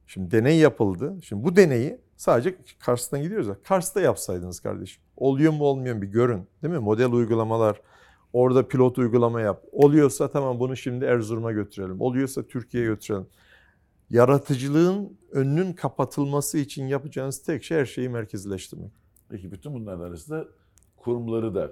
Şimdi 0.06 0.30
deney 0.30 0.58
yapıldı. 0.58 1.16
Şimdi 1.22 1.44
bu 1.44 1.56
deneyi 1.56 2.00
sadece 2.16 2.56
Kars'tan 2.78 3.22
gidiyoruz 3.22 3.46
ya. 3.46 3.56
Kars'ta 3.64 4.00
yapsaydınız 4.00 4.60
kardeşim. 4.60 5.02
Oluyor 5.16 5.52
mu 5.52 5.64
olmuyor 5.64 5.94
mu 5.96 6.02
bir 6.02 6.06
görün. 6.06 6.46
Değil 6.62 6.74
mi? 6.74 6.80
Model 6.80 7.12
uygulamalar. 7.12 7.80
Orada 8.32 8.68
pilot 8.68 8.98
uygulama 8.98 9.40
yap. 9.40 9.64
Oluyorsa 9.72 10.30
tamam 10.30 10.60
bunu 10.60 10.76
şimdi 10.76 11.04
Erzurum'a 11.04 11.52
götürelim. 11.52 12.00
Oluyorsa 12.00 12.42
Türkiye'ye 12.42 12.88
götürelim. 12.88 13.26
Yaratıcılığın 14.10 15.18
önünün 15.32 15.72
kapatılması 15.72 16.58
için 16.58 16.86
yapacağınız 16.86 17.42
tek 17.42 17.64
şey 17.64 17.78
her 17.78 17.86
şeyi 17.86 18.08
merkezleştirmek. 18.08 18.92
Peki 19.28 19.52
bütün 19.52 19.74
bunların 19.74 20.00
arasında 20.00 20.48
kurumları 20.96 21.54
da 21.54 21.70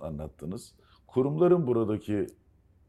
anlattınız. 0.00 0.72
Kurumların 1.06 1.66
buradaki 1.66 2.26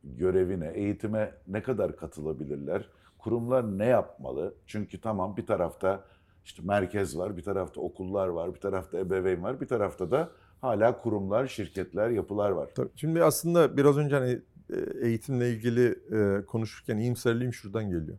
görevine, 0.03 0.71
eğitime 0.73 1.33
ne 1.47 1.63
kadar 1.63 1.95
katılabilirler? 1.95 2.89
Kurumlar 3.17 3.77
ne 3.77 3.85
yapmalı? 3.85 4.53
Çünkü 4.67 5.01
tamam 5.01 5.37
bir 5.37 5.45
tarafta 5.45 6.03
işte 6.45 6.61
merkez 6.65 7.17
var, 7.17 7.37
bir 7.37 7.43
tarafta 7.43 7.81
okullar 7.81 8.27
var, 8.27 8.55
bir 8.55 8.59
tarafta 8.59 8.97
ebeveyn 8.97 9.43
var, 9.43 9.61
bir 9.61 9.67
tarafta 9.67 10.11
da 10.11 10.31
hala 10.61 10.97
kurumlar, 10.97 11.47
şirketler, 11.47 12.09
yapılar 12.09 12.51
var. 12.51 12.69
Tabii. 12.75 12.89
Şimdi 12.95 13.23
aslında 13.23 13.77
biraz 13.77 13.97
önce 13.97 14.15
hani 14.15 14.39
e, 14.69 15.07
eğitimle 15.07 15.49
ilgili 15.49 15.99
e, 16.11 16.45
konuşurken 16.45 16.97
iyimserliğim 16.97 17.53
şuradan 17.53 17.89
geliyor. 17.89 18.17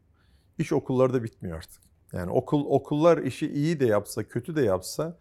İş 0.58 0.72
okullarda 0.72 1.24
bitmiyor 1.24 1.56
artık. 1.56 1.82
Yani 2.12 2.30
okul 2.30 2.64
okullar 2.66 3.18
işi 3.18 3.52
iyi 3.52 3.80
de 3.80 3.86
yapsa, 3.86 4.24
kötü 4.24 4.56
de 4.56 4.62
yapsa 4.62 5.18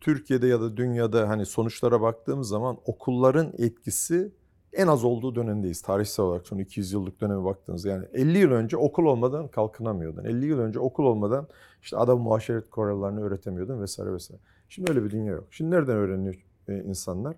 Türkiye'de 0.00 0.46
ya 0.46 0.60
da 0.60 0.76
dünyada 0.76 1.28
hani 1.28 1.46
sonuçlara 1.46 2.00
baktığımız 2.00 2.48
zaman 2.48 2.78
okulların 2.84 3.52
etkisi 3.58 4.32
en 4.72 4.86
az 4.86 5.04
olduğu 5.04 5.34
dönemdeyiz. 5.34 5.82
Tarihsel 5.82 6.26
olarak 6.26 6.46
son 6.46 6.58
200 6.58 6.92
yıllık 6.92 7.20
döneme 7.20 7.44
baktığınız 7.44 7.84
yani 7.84 8.06
50 8.12 8.38
yıl 8.38 8.50
önce 8.50 8.76
okul 8.76 9.04
olmadan 9.04 9.48
kalkınamıyordun. 9.48 10.24
50 10.24 10.46
yıl 10.46 10.58
önce 10.58 10.78
okul 10.78 11.04
olmadan 11.04 11.48
işte 11.82 11.96
adam 11.96 12.20
muaşeret 12.20 12.70
kurallarını 12.70 13.24
öğretemiyordun 13.24 13.80
vesaire 13.80 14.12
vesaire. 14.12 14.40
Şimdi 14.68 14.90
öyle 14.90 15.04
bir 15.04 15.10
dünya 15.10 15.32
yok. 15.32 15.46
Şimdi 15.50 15.70
nereden 15.70 15.96
öğreniyor 15.96 16.44
e, 16.68 16.82
insanlar? 16.82 17.36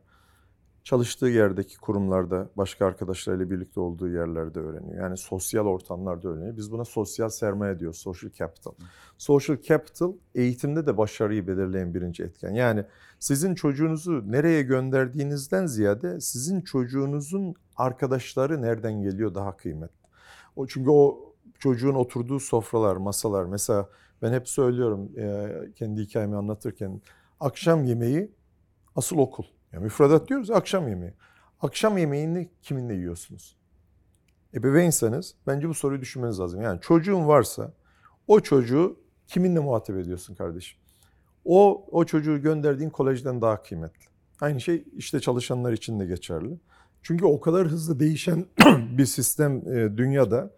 Çalıştığı 0.88 1.26
yerdeki 1.26 1.78
kurumlarda, 1.78 2.48
başka 2.56 2.86
arkadaşlarıyla 2.86 3.50
birlikte 3.50 3.80
olduğu 3.80 4.08
yerlerde 4.08 4.60
öğreniyor. 4.60 5.02
Yani 5.02 5.16
sosyal 5.16 5.66
ortamlarda 5.66 6.28
öğreniyor. 6.28 6.56
Biz 6.56 6.72
buna 6.72 6.84
sosyal 6.84 7.28
sermaye 7.28 7.78
diyoruz, 7.78 7.98
social 7.98 8.30
capital. 8.30 8.72
Social 9.18 9.62
capital 9.62 10.12
eğitimde 10.34 10.86
de 10.86 10.98
başarıyı 10.98 11.46
belirleyen 11.46 11.94
birinci 11.94 12.22
etken. 12.22 12.50
Yani 12.50 12.84
sizin 13.18 13.54
çocuğunuzu 13.54 14.32
nereye 14.32 14.62
gönderdiğinizden 14.62 15.66
ziyade 15.66 16.20
sizin 16.20 16.60
çocuğunuzun 16.60 17.54
arkadaşları 17.76 18.62
nereden 18.62 19.02
geliyor 19.02 19.34
daha 19.34 19.56
kıymetli. 19.56 20.08
O 20.56 20.66
çünkü 20.66 20.90
o 20.90 21.34
çocuğun 21.58 21.94
oturduğu 21.94 22.40
sofralar, 22.40 22.96
masalar 22.96 23.44
mesela 23.44 23.88
ben 24.22 24.32
hep 24.32 24.48
söylüyorum 24.48 25.12
kendi 25.74 26.00
hikayemi 26.00 26.36
anlatırken 26.36 27.00
akşam 27.40 27.84
yemeği 27.84 28.30
asıl 28.96 29.18
okul. 29.18 29.44
Ya 29.72 29.80
müfredat 29.80 30.28
diyoruz 30.28 30.50
akşam 30.50 30.88
yemeği. 30.88 31.12
Akşam 31.60 31.98
yemeğini 31.98 32.48
kiminle 32.62 32.94
yiyorsunuz? 32.94 33.56
Ebeveynseniz 34.54 35.34
bence 35.46 35.68
bu 35.68 35.74
soruyu 35.74 36.00
düşünmeniz 36.00 36.40
lazım. 36.40 36.62
Yani 36.62 36.80
çocuğun 36.80 37.28
varsa 37.28 37.72
o 38.26 38.40
çocuğu 38.40 38.96
kiminle 39.26 39.60
muhatap 39.60 39.96
ediyorsun 39.96 40.34
kardeşim? 40.34 40.78
O, 41.44 41.86
o 41.90 42.04
çocuğu 42.04 42.42
gönderdiğin 42.42 42.90
kolejden 42.90 43.40
daha 43.40 43.62
kıymetli. 43.62 44.06
Aynı 44.40 44.60
şey 44.60 44.84
işte 44.96 45.20
çalışanlar 45.20 45.72
için 45.72 46.00
de 46.00 46.06
geçerli. 46.06 46.58
Çünkü 47.02 47.24
o 47.24 47.40
kadar 47.40 47.66
hızlı 47.66 48.00
değişen 48.00 48.46
bir 48.98 49.06
sistem 49.06 49.56
e, 49.68 49.96
dünyada 49.96 50.50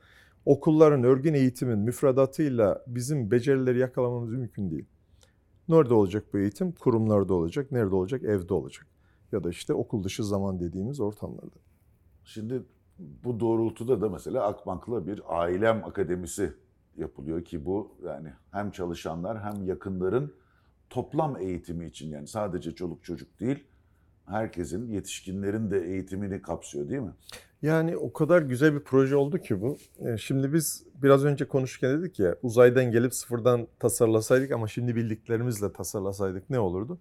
okulların, 0.44 1.04
örgün 1.04 1.34
eğitimin 1.34 1.78
müfredatıyla 1.78 2.84
bizim 2.86 3.30
becerileri 3.30 3.78
yakalamamız 3.78 4.30
mümkün 4.30 4.70
değil. 4.70 4.84
Nerede 5.68 5.94
olacak 5.94 6.24
bu 6.32 6.38
eğitim? 6.38 6.72
Kurumlarda 6.72 7.34
olacak. 7.34 7.72
Nerede 7.72 7.94
olacak? 7.94 8.22
Evde 8.22 8.54
olacak. 8.54 8.86
Ya 9.32 9.44
da 9.44 9.50
işte 9.50 9.74
okul 9.74 10.04
dışı 10.04 10.24
zaman 10.24 10.60
dediğimiz 10.60 11.00
ortamlarda. 11.00 11.56
Şimdi 12.24 12.62
bu 12.98 13.40
doğrultuda 13.40 14.00
da 14.00 14.08
mesela 14.08 14.46
Akbank'la 14.46 15.06
bir 15.06 15.22
ailem 15.28 15.84
akademisi 15.84 16.52
yapılıyor 16.96 17.44
ki 17.44 17.64
bu 17.64 17.94
yani 18.04 18.32
hem 18.50 18.70
çalışanlar 18.70 19.42
hem 19.42 19.66
yakınların 19.66 20.34
toplam 20.90 21.36
eğitimi 21.36 21.86
için 21.86 22.10
yani 22.10 22.26
sadece 22.26 22.74
çoluk 22.74 23.04
çocuk 23.04 23.40
değil 23.40 23.64
herkesin 24.26 24.88
yetişkinlerin 24.88 25.70
de 25.70 25.86
eğitimini 25.86 26.42
kapsıyor 26.42 26.88
değil 26.88 27.00
mi? 27.00 27.12
Yani 27.62 27.96
o 27.96 28.12
kadar 28.12 28.42
güzel 28.42 28.74
bir 28.74 28.80
proje 28.80 29.16
oldu 29.16 29.38
ki 29.38 29.60
bu. 29.62 29.78
E, 29.98 30.16
Şimdi 30.18 30.52
biz 30.52 30.86
biraz 31.02 31.24
önce 31.24 31.48
konuşurken 31.48 31.98
dedik 31.98 32.18
ya 32.18 32.36
uzaydan 32.42 32.90
gelip 32.90 33.14
sıfırdan 33.14 33.66
tasarlasaydık 33.78 34.52
ama 34.52 34.68
şimdi 34.68 34.96
bildiklerimizle 34.96 35.72
tasarlasaydık 35.72 36.50
ne 36.50 36.58
olurdu? 36.58 36.98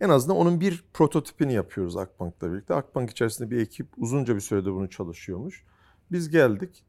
En 0.00 0.08
azından 0.08 0.36
onun 0.36 0.60
bir 0.60 0.84
prototipini 0.92 1.52
yapıyoruz 1.52 1.96
Akbank'la 1.96 2.52
birlikte. 2.52 2.74
Akbank 2.74 3.10
içerisinde 3.10 3.50
bir 3.50 3.60
ekip 3.60 3.88
uzunca 3.96 4.34
bir 4.34 4.40
süredir 4.40 4.70
bunu 4.70 4.90
çalışıyormuş. 4.90 5.64
Biz 6.12 6.30
geldik 6.30 6.84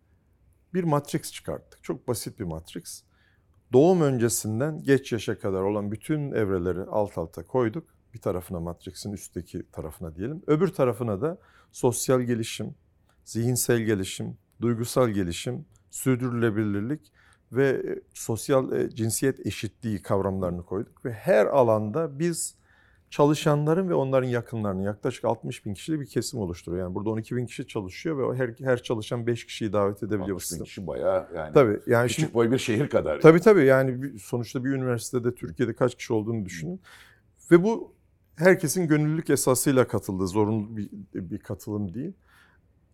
bir 0.73 0.83
matrix 0.83 1.31
çıkarttık. 1.31 1.83
Çok 1.83 2.07
basit 2.07 2.39
bir 2.39 2.43
matrix. 2.43 3.03
Doğum 3.73 4.01
öncesinden 4.01 4.83
geç 4.83 5.11
yaşa 5.11 5.39
kadar 5.39 5.61
olan 5.61 5.91
bütün 5.91 6.31
evreleri 6.31 6.81
alt 6.81 7.17
alta 7.17 7.47
koyduk. 7.47 7.87
Bir 8.13 8.19
tarafına 8.19 8.59
matrixin 8.59 9.11
üstteki 9.11 9.63
tarafına 9.71 10.15
diyelim. 10.15 10.43
Öbür 10.47 10.67
tarafına 10.67 11.21
da 11.21 11.37
sosyal 11.71 12.21
gelişim, 12.21 12.75
zihinsel 13.25 13.79
gelişim, 13.79 14.37
duygusal 14.61 15.09
gelişim, 15.09 15.65
sürdürülebilirlik 15.91 17.11
ve 17.51 17.69
e, 17.69 18.01
sosyal 18.13 18.71
e, 18.71 18.89
cinsiyet 18.89 19.45
eşitliği 19.45 20.01
kavramlarını 20.01 20.65
koyduk. 20.65 21.05
Ve 21.05 21.13
her 21.13 21.45
alanda 21.45 22.19
biz 22.19 22.55
çalışanların 23.11 23.89
ve 23.89 23.93
onların 23.93 24.27
yakınlarının 24.27 24.81
yaklaşık 24.81 25.25
60 25.25 25.65
bin 25.65 25.73
kişilik 25.73 26.01
bir 26.01 26.05
kesim 26.05 26.39
oluşturuyor. 26.39 26.83
Yani 26.83 26.95
burada 26.95 27.09
12 27.09 27.35
bin 27.35 27.45
kişi 27.45 27.67
çalışıyor 27.67 28.17
ve 28.17 28.37
her, 28.37 28.49
her 28.65 28.83
çalışan 28.83 29.27
5 29.27 29.45
kişiyi 29.45 29.73
davet 29.73 30.03
edebiliyor. 30.03 30.29
bu 30.29 30.33
60 30.33 30.51
bin 30.51 30.63
kişi 30.63 30.87
bayağı 30.87 31.27
yani 31.35 31.53
Tabii 31.53 31.79
yani 31.87 32.07
küçük 32.07 32.19
şimdi 32.19 32.33
boy 32.33 32.51
bir 32.51 32.57
şehir 32.57 32.89
kadar. 32.89 33.21
Tabii 33.21 33.39
tabii 33.39 33.65
yani 33.65 34.19
sonuçta 34.19 34.63
bir 34.63 34.69
üniversitede 34.69 35.35
Türkiye'de 35.35 35.73
kaç 35.73 35.95
kişi 35.95 36.13
olduğunu 36.13 36.45
düşünün. 36.45 36.81
Ve 37.51 37.63
bu 37.63 37.93
herkesin 38.35 38.87
gönüllülük 38.87 39.29
esasıyla 39.29 39.87
katıldığı 39.87 40.27
zorunlu 40.27 40.77
bir, 40.77 40.89
bir 41.13 41.37
katılım 41.37 41.93
değil. 41.93 42.13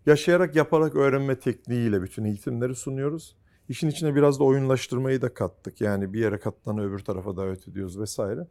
Yaşayarak 0.06 0.56
yaparak 0.56 0.96
öğrenme 0.96 1.40
tekniğiyle 1.40 2.02
bütün 2.02 2.24
eğitimleri 2.24 2.76
sunuyoruz. 2.76 3.36
İşin 3.70 3.90
içine 3.90 4.16
biraz 4.16 4.40
da 4.40 4.44
oyunlaştırmayı 4.44 5.22
da 5.22 5.34
kattık. 5.34 5.82
Yani 5.82 6.14
bir 6.14 6.20
yere 6.20 6.40
katlanı 6.40 6.88
öbür 6.88 7.00
tarafa 7.00 7.38
davet 7.38 7.68
ediyoruz 7.68 8.00
vesaire. 8.00 8.48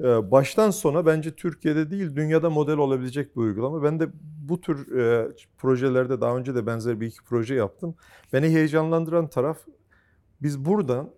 Ee, 0.00 0.30
Baştan 0.30 0.70
sona 0.70 1.06
bence 1.06 1.34
Türkiye'de 1.34 1.90
değil 1.90 2.16
dünyada 2.16 2.50
model 2.50 2.76
olabilecek 2.76 3.36
bir 3.36 3.40
uygulama. 3.40 3.82
Ben 3.82 4.00
de 4.00 4.08
bu 4.48 4.60
tür 4.60 4.98
e, 4.98 5.28
projelerde 5.58 6.20
daha 6.20 6.36
önce 6.36 6.54
de 6.54 6.66
benzer 6.66 7.00
bir 7.00 7.06
iki 7.06 7.24
proje 7.24 7.54
yaptım. 7.54 7.94
Beni 8.32 8.46
heyecanlandıran 8.46 9.28
taraf 9.28 9.58
biz 10.42 10.64
buradan 10.64 11.10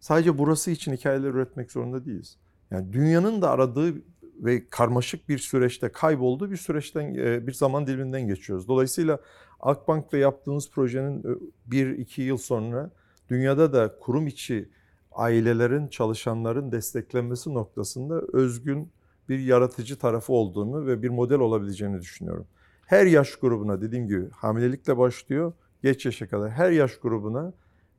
sadece 0.00 0.38
burası 0.38 0.70
için 0.70 0.92
hikayeler 0.92 1.28
üretmek 1.28 1.72
zorunda 1.72 2.04
değiliz. 2.04 2.38
Yani 2.70 2.92
dünyanın 2.92 3.42
da 3.42 3.50
aradığı 3.50 3.94
ve 4.40 4.68
karmaşık 4.68 5.28
bir 5.28 5.38
süreçte 5.38 5.88
kaybolduğu 5.92 6.50
bir 6.50 6.56
süreçten, 6.56 7.14
e, 7.14 7.46
bir 7.46 7.52
zaman 7.52 7.86
diliminden 7.86 8.26
geçiyoruz. 8.26 8.68
Dolayısıyla 8.68 9.18
Akbank'ta 9.60 10.16
yaptığımız 10.16 10.70
projenin 10.70 11.18
e, 11.18 11.38
bir 11.66 11.90
iki 11.90 12.22
yıl 12.22 12.36
sonra 12.36 12.90
dünyada 13.28 13.72
da 13.72 13.98
kurum 14.00 14.26
içi 14.26 14.68
ailelerin, 15.12 15.88
çalışanların 15.88 16.72
desteklenmesi 16.72 17.54
noktasında 17.54 18.22
özgün 18.32 18.92
bir 19.28 19.38
yaratıcı 19.38 19.98
tarafı 19.98 20.32
olduğunu 20.32 20.86
ve 20.86 21.02
bir 21.02 21.08
model 21.08 21.38
olabileceğini 21.38 22.00
düşünüyorum. 22.00 22.46
Her 22.86 23.06
yaş 23.06 23.36
grubuna 23.36 23.80
dediğim 23.80 24.08
gibi 24.08 24.30
hamilelikle 24.30 24.98
başlıyor, 24.98 25.52
geç 25.82 26.06
yaşa 26.06 26.28
kadar 26.28 26.50
her 26.50 26.70
yaş 26.70 26.98
grubuna 26.98 27.52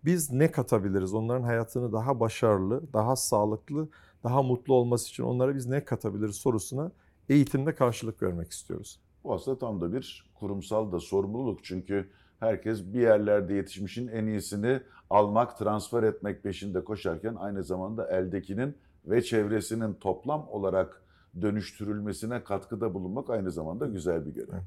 biz 0.05 0.31
ne 0.31 0.51
katabiliriz? 0.51 1.13
Onların 1.13 1.43
hayatını 1.43 1.93
daha 1.93 2.19
başarılı, 2.19 2.93
daha 2.93 3.15
sağlıklı, 3.15 3.89
daha 4.23 4.43
mutlu 4.43 4.73
olması 4.73 5.09
için 5.09 5.23
onlara 5.23 5.55
biz 5.55 5.65
ne 5.65 5.85
katabiliriz 5.85 6.35
sorusuna 6.35 6.91
eğitimde 7.29 7.75
karşılık 7.75 8.23
vermek 8.23 8.51
istiyoruz. 8.51 8.99
Bu 9.23 9.33
aslında 9.33 9.57
tam 9.59 9.81
da 9.81 9.93
bir 9.93 10.25
kurumsal 10.39 10.91
da 10.91 10.99
sorumluluk. 10.99 11.63
Çünkü 11.63 12.09
herkes 12.41 12.93
bir 12.93 13.01
yerlerde 13.01 13.53
yetişmişin 13.53 14.07
en 14.07 14.25
iyisini 14.25 14.81
almak, 15.09 15.57
transfer 15.57 16.03
etmek 16.03 16.43
peşinde 16.43 16.83
koşarken 16.83 17.35
aynı 17.35 17.63
zamanda 17.63 18.07
eldekinin 18.07 18.77
ve 19.05 19.21
çevresinin 19.21 19.93
toplam 19.93 20.47
olarak 20.49 21.01
dönüştürülmesine 21.41 22.43
katkıda 22.43 22.93
bulunmak 22.93 23.29
aynı 23.29 23.51
zamanda 23.51 23.85
güzel 23.85 24.25
bir 24.25 24.31
görev. 24.31 24.61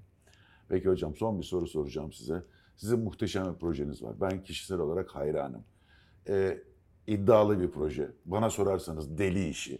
Peki 0.68 0.88
hocam 0.88 1.14
son 1.16 1.38
bir 1.38 1.44
soru 1.44 1.66
soracağım 1.66 2.12
size. 2.12 2.42
Sizin 2.76 2.98
muhteşem 2.98 3.54
bir 3.54 3.58
projeniz 3.58 4.02
var. 4.02 4.14
Ben 4.20 4.42
kişisel 4.42 4.78
olarak 4.78 5.10
hayranım. 5.10 5.64
Ee, 6.28 6.62
iddialı 7.06 7.60
bir 7.60 7.70
proje. 7.70 8.10
Bana 8.24 8.50
sorarsanız 8.50 9.18
deli 9.18 9.48
işi. 9.48 9.78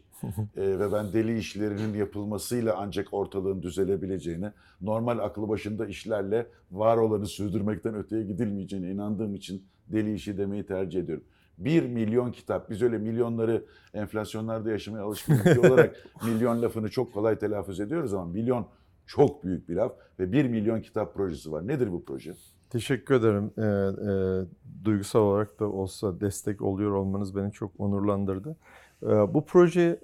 Ee, 0.56 0.78
ve 0.78 0.92
ben 0.92 1.12
deli 1.12 1.38
işlerinin 1.38 1.98
yapılmasıyla 1.98 2.76
ancak 2.78 3.14
ortalığın 3.14 3.62
düzelebileceğine, 3.62 4.52
normal 4.80 5.18
aklı 5.18 5.48
başında 5.48 5.86
işlerle 5.86 6.46
var 6.70 6.96
olanı 6.96 7.26
sürdürmekten 7.26 7.94
öteye 7.94 8.22
gidilmeyeceğine 8.22 8.90
inandığım 8.90 9.34
için 9.34 9.64
deli 9.92 10.14
işi 10.14 10.38
demeyi 10.38 10.66
tercih 10.66 11.00
ediyorum. 11.00 11.24
Bir 11.58 11.82
milyon 11.82 12.32
kitap, 12.32 12.70
biz 12.70 12.82
öyle 12.82 12.98
milyonları 12.98 13.64
enflasyonlarda 13.94 14.70
yaşamaya 14.70 15.04
alışkın 15.04 15.34
ülke 15.34 15.60
olarak 15.68 15.96
milyon 16.24 16.62
lafını 16.62 16.90
çok 16.90 17.14
kolay 17.14 17.38
telaffuz 17.38 17.80
ediyoruz 17.80 18.14
ama 18.14 18.24
milyon 18.24 18.66
çok 19.06 19.44
büyük 19.44 19.68
bir 19.68 19.74
laf 19.74 19.92
ve 20.18 20.32
bir 20.32 20.44
milyon 20.44 20.80
kitap 20.80 21.14
projesi 21.14 21.52
var. 21.52 21.66
Nedir 21.66 21.92
bu 21.92 22.04
proje? 22.04 22.34
Teşekkür 22.70 23.14
ederim. 23.14 23.50
Ee, 23.58 23.62
e, 23.62 24.84
duygusal 24.84 25.20
olarak 25.20 25.60
da 25.60 25.66
olsa 25.70 26.20
destek 26.20 26.62
oluyor 26.62 26.90
olmanız 26.90 27.36
beni 27.36 27.52
çok 27.52 27.80
onurlandırdı. 27.80 28.56
Ee, 29.02 29.06
bu 29.06 29.46
proje 29.46 30.00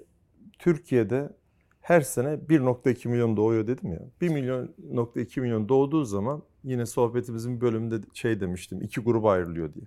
Türkiye'de 0.61 1.29
her 1.81 2.01
sene 2.01 2.27
1.2 2.27 3.07
milyon 3.07 3.37
doğuyor 3.37 3.67
dedim 3.67 3.93
ya. 3.93 3.99
1 4.21 4.29
milyon 4.29 4.75
nokta 4.91 5.21
2 5.21 5.41
milyon 5.41 5.69
doğduğu 5.69 6.05
zaman 6.05 6.43
yine 6.63 6.85
sohbetimizin 6.85 7.61
bölümünde 7.61 7.95
şey 8.13 8.39
demiştim. 8.39 8.81
iki 8.81 9.01
gruba 9.01 9.31
ayrılıyor 9.31 9.73
diye. 9.73 9.85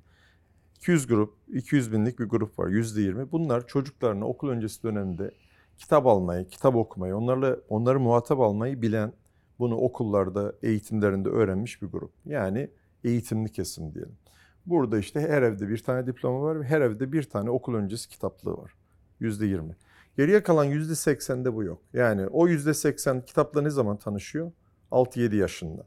200 0.77 1.07
grup, 1.07 1.35
200 1.49 1.93
binlik 1.93 2.19
bir 2.19 2.25
grup 2.25 2.59
var. 2.59 2.69
%20. 2.69 3.33
Bunlar 3.33 3.67
çocuklarına 3.67 4.27
okul 4.27 4.49
öncesi 4.49 4.83
dönemde 4.83 5.31
kitap 5.79 6.07
almayı, 6.07 6.49
kitap 6.49 6.77
okumayı, 6.77 7.17
onlarla 7.17 7.57
onları 7.69 8.01
muhatap 8.01 8.41
almayı 8.41 8.83
bilen, 8.83 9.13
bunu 9.59 9.77
okullarda, 9.77 10.55
eğitimlerinde 10.63 11.29
öğrenmiş 11.29 11.83
bir 11.83 11.87
grup. 11.87 12.11
Yani 12.27 12.71
eğitimli 13.05 13.53
kesim 13.53 13.95
diyelim. 13.95 14.17
Burada 14.67 14.99
işte 14.99 15.21
her 15.21 15.43
evde 15.43 15.69
bir 15.69 15.79
tane 15.79 16.07
diploma 16.07 16.43
var 16.43 16.61
ve 16.61 16.65
her 16.65 16.81
evde 16.81 17.13
bir 17.13 17.23
tane 17.23 17.51
okul 17.51 17.75
öncesi 17.75 18.09
kitaplığı 18.09 18.57
var. 18.57 18.75
Yüzde 19.21 19.47
yirmi. 19.47 19.77
Geriye 20.17 20.43
kalan 20.43 20.65
yüzde 20.65 20.95
seksende 20.95 21.55
bu 21.55 21.65
yok. 21.65 21.83
Yani 21.93 22.27
o 22.27 22.49
yüzde 22.49 22.75
seksen 22.75 23.25
kitapla 23.25 23.63
ne 23.63 23.71
zaman 23.71 23.97
tanışıyor? 23.97 24.53
6-7 24.91 25.37
yaşında. 25.37 25.87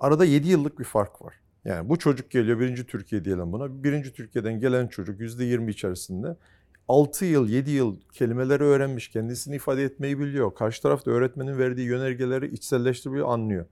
Arada 0.00 0.24
7 0.24 0.48
yıllık 0.48 0.78
bir 0.78 0.84
fark 0.84 1.22
var. 1.22 1.34
Yani 1.64 1.88
bu 1.88 1.98
çocuk 1.98 2.30
geliyor 2.30 2.60
birinci 2.60 2.86
Türkiye 2.86 3.24
diyelim 3.24 3.52
buna. 3.52 3.84
Birinci 3.84 4.12
Türkiye'den 4.12 4.60
gelen 4.60 4.86
çocuk 4.86 5.20
yüzde 5.20 5.44
yirmi 5.44 5.70
içerisinde 5.70 6.36
6 6.88 7.24
yıl, 7.24 7.48
7 7.48 7.70
yıl 7.70 8.00
kelimeleri 8.12 8.62
öğrenmiş, 8.62 9.08
kendisini 9.08 9.56
ifade 9.56 9.84
etmeyi 9.84 10.18
biliyor. 10.18 10.54
Karşı 10.54 10.82
taraf 10.82 11.06
da 11.06 11.10
öğretmenin 11.10 11.58
verdiği 11.58 11.86
yönergeleri 11.86 12.46
içselleştiriyor, 12.54 13.28
anlıyor. 13.28 13.66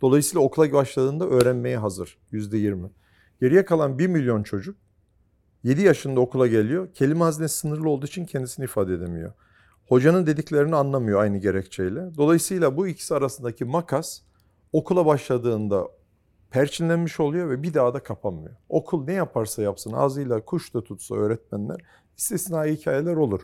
Dolayısıyla 0.00 0.40
okula 0.40 0.72
başladığında 0.72 1.26
öğrenmeye 1.26 1.78
hazır 1.78 2.18
yüzde 2.30 2.58
yirmi. 2.58 2.90
Geriye 3.40 3.64
kalan 3.64 3.98
1 3.98 4.06
milyon 4.06 4.42
çocuk 4.42 4.76
7 5.62 5.82
yaşında 5.82 6.20
okula 6.20 6.46
geliyor. 6.46 6.88
Kelime 6.94 7.20
hazinesi 7.20 7.56
sınırlı 7.56 7.88
olduğu 7.88 8.06
için 8.06 8.24
kendisini 8.24 8.64
ifade 8.64 8.94
edemiyor. 8.94 9.32
Hocanın 9.88 10.26
dediklerini 10.26 10.76
anlamıyor 10.76 11.20
aynı 11.20 11.38
gerekçeyle. 11.38 12.16
Dolayısıyla 12.16 12.76
bu 12.76 12.88
ikisi 12.88 13.14
arasındaki 13.14 13.64
makas 13.64 14.20
okula 14.72 15.06
başladığında 15.06 15.88
perçinlenmiş 16.50 17.20
oluyor 17.20 17.50
ve 17.50 17.62
bir 17.62 17.74
daha 17.74 17.94
da 17.94 18.02
kapanmıyor. 18.02 18.56
Okul 18.68 19.04
ne 19.04 19.12
yaparsa 19.12 19.62
yapsın 19.62 19.92
ağzıyla 19.92 20.44
kuş 20.44 20.74
da 20.74 20.84
tutsa 20.84 21.14
öğretmenler 21.14 21.80
istisnai 22.16 22.76
hikayeler 22.76 23.16
olur. 23.16 23.40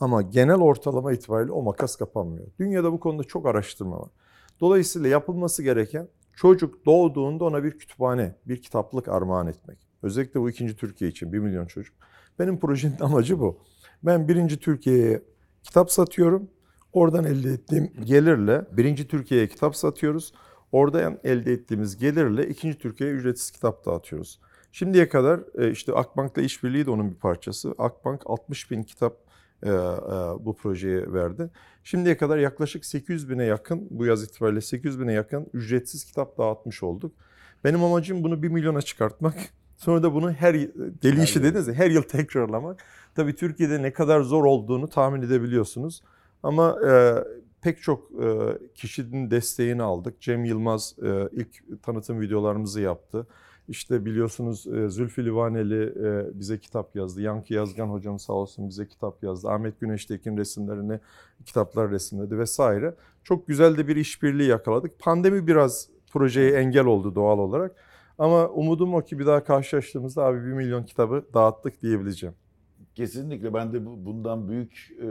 Ama 0.00 0.22
genel 0.22 0.60
ortalama 0.60 1.12
itibariyle 1.12 1.52
o 1.52 1.62
makas 1.62 1.96
kapanmıyor. 1.96 2.46
Dünyada 2.58 2.92
bu 2.92 3.00
konuda 3.00 3.24
çok 3.24 3.46
araştırma 3.46 4.00
var. 4.00 4.10
Dolayısıyla 4.60 5.08
yapılması 5.08 5.62
gereken 5.62 6.08
çocuk 6.36 6.86
doğduğunda 6.86 7.44
ona 7.44 7.64
bir 7.64 7.78
kütüphane, 7.78 8.34
bir 8.46 8.62
kitaplık 8.62 9.08
armağan 9.08 9.46
etmek. 9.46 9.78
Özellikle 10.02 10.40
bu 10.40 10.50
ikinci 10.50 10.76
Türkiye 10.76 11.10
için 11.10 11.32
1 11.32 11.38
milyon 11.38 11.66
çocuk. 11.66 11.94
Benim 12.38 12.58
projenin 12.58 13.00
amacı 13.00 13.40
bu. 13.40 13.58
Ben 14.02 14.28
birinci 14.28 14.58
Türkiye'ye 14.58 15.22
kitap 15.68 15.90
satıyorum. 15.92 16.50
Oradan 16.92 17.24
elde 17.24 17.50
ettiğim 17.50 17.92
gelirle 18.04 18.64
birinci 18.72 19.08
Türkiye'ye 19.08 19.48
kitap 19.48 19.76
satıyoruz. 19.76 20.32
Oradan 20.72 21.18
elde 21.24 21.52
ettiğimiz 21.52 21.96
gelirle 21.96 22.48
ikinci 22.48 22.78
Türkiye'ye 22.78 23.16
ücretsiz 23.16 23.50
kitap 23.50 23.86
dağıtıyoruz. 23.86 24.40
Şimdiye 24.72 25.08
kadar 25.08 25.40
e, 25.58 25.70
işte 25.70 25.92
Akbank'la 25.92 26.42
işbirliği 26.42 26.86
de 26.86 26.90
onun 26.90 27.10
bir 27.10 27.16
parçası. 27.16 27.74
Akbank 27.78 28.22
60 28.26 28.70
bin 28.70 28.82
kitap 28.82 29.16
e, 29.62 29.68
e, 29.68 29.72
bu 30.40 30.56
projeye 30.56 31.12
verdi. 31.12 31.50
Şimdiye 31.84 32.16
kadar 32.16 32.38
yaklaşık 32.38 32.84
800 32.84 33.30
bine 33.30 33.44
yakın, 33.44 33.86
bu 33.90 34.06
yaz 34.06 34.22
itibariyle 34.22 34.60
800 34.60 35.00
bine 35.00 35.12
yakın 35.12 35.46
ücretsiz 35.52 36.04
kitap 36.04 36.38
dağıtmış 36.38 36.82
olduk. 36.82 37.12
Benim 37.64 37.84
amacım 37.84 38.24
bunu 38.24 38.42
1 38.42 38.48
milyona 38.48 38.82
çıkartmak. 38.82 39.34
Sonra 39.76 40.02
da 40.02 40.14
bunu 40.14 40.32
her 40.32 40.54
deli 41.02 41.22
işi 41.22 41.42
dediniz 41.42 41.68
ya, 41.68 41.74
her 41.74 41.90
yıl 41.90 42.02
tekrarlamak. 42.02 42.84
Tabii 43.18 43.34
Türkiye'de 43.34 43.82
ne 43.82 43.92
kadar 43.92 44.20
zor 44.20 44.44
olduğunu 44.44 44.88
tahmin 44.88 45.22
edebiliyorsunuz. 45.22 46.02
Ama 46.42 46.76
e, 46.88 47.14
pek 47.62 47.82
çok 47.82 48.10
e, 48.22 48.58
kişinin 48.74 49.30
desteğini 49.30 49.82
aldık. 49.82 50.20
Cem 50.20 50.44
Yılmaz 50.44 50.94
e, 51.02 51.28
ilk 51.32 51.82
tanıtım 51.82 52.20
videolarımızı 52.20 52.80
yaptı. 52.80 53.26
İşte 53.68 54.04
biliyorsunuz 54.04 54.66
e, 54.66 54.88
Zülfü 54.88 55.24
Livaneli 55.24 55.82
e, 55.84 56.38
bize 56.40 56.58
kitap 56.58 56.96
yazdı. 56.96 57.22
Yankı 57.22 57.54
Yazgan 57.54 57.86
hocam 57.86 58.18
sağ 58.18 58.32
olsun 58.32 58.68
bize 58.68 58.88
kitap 58.88 59.22
yazdı. 59.22 59.48
Ahmet 59.48 59.80
Güneştekin 59.80 60.36
resimlerini 60.36 61.00
kitaplar 61.44 61.90
resimledi 61.90 62.38
vesaire. 62.38 62.94
Çok 63.24 63.48
güzel 63.48 63.76
de 63.76 63.88
bir 63.88 63.96
işbirliği 63.96 64.48
yakaladık. 64.48 64.98
Pandemi 64.98 65.46
biraz 65.46 65.88
projeye 66.12 66.50
engel 66.50 66.86
oldu 66.86 67.14
doğal 67.14 67.38
olarak. 67.38 67.76
Ama 68.18 68.48
umudum 68.48 68.94
o 68.94 69.02
ki 69.02 69.18
bir 69.18 69.26
daha 69.26 69.44
karşılaştığımızda 69.44 70.24
abi 70.24 70.38
1 70.38 70.52
milyon 70.52 70.84
kitabı 70.84 71.24
dağıttık 71.34 71.82
diyebileceğim. 71.82 72.34
Kesinlikle 72.98 73.54
ben 73.54 73.72
de 73.72 73.86
bu- 73.86 74.04
bundan 74.04 74.48
büyük 74.48 74.90
e, 75.00 75.06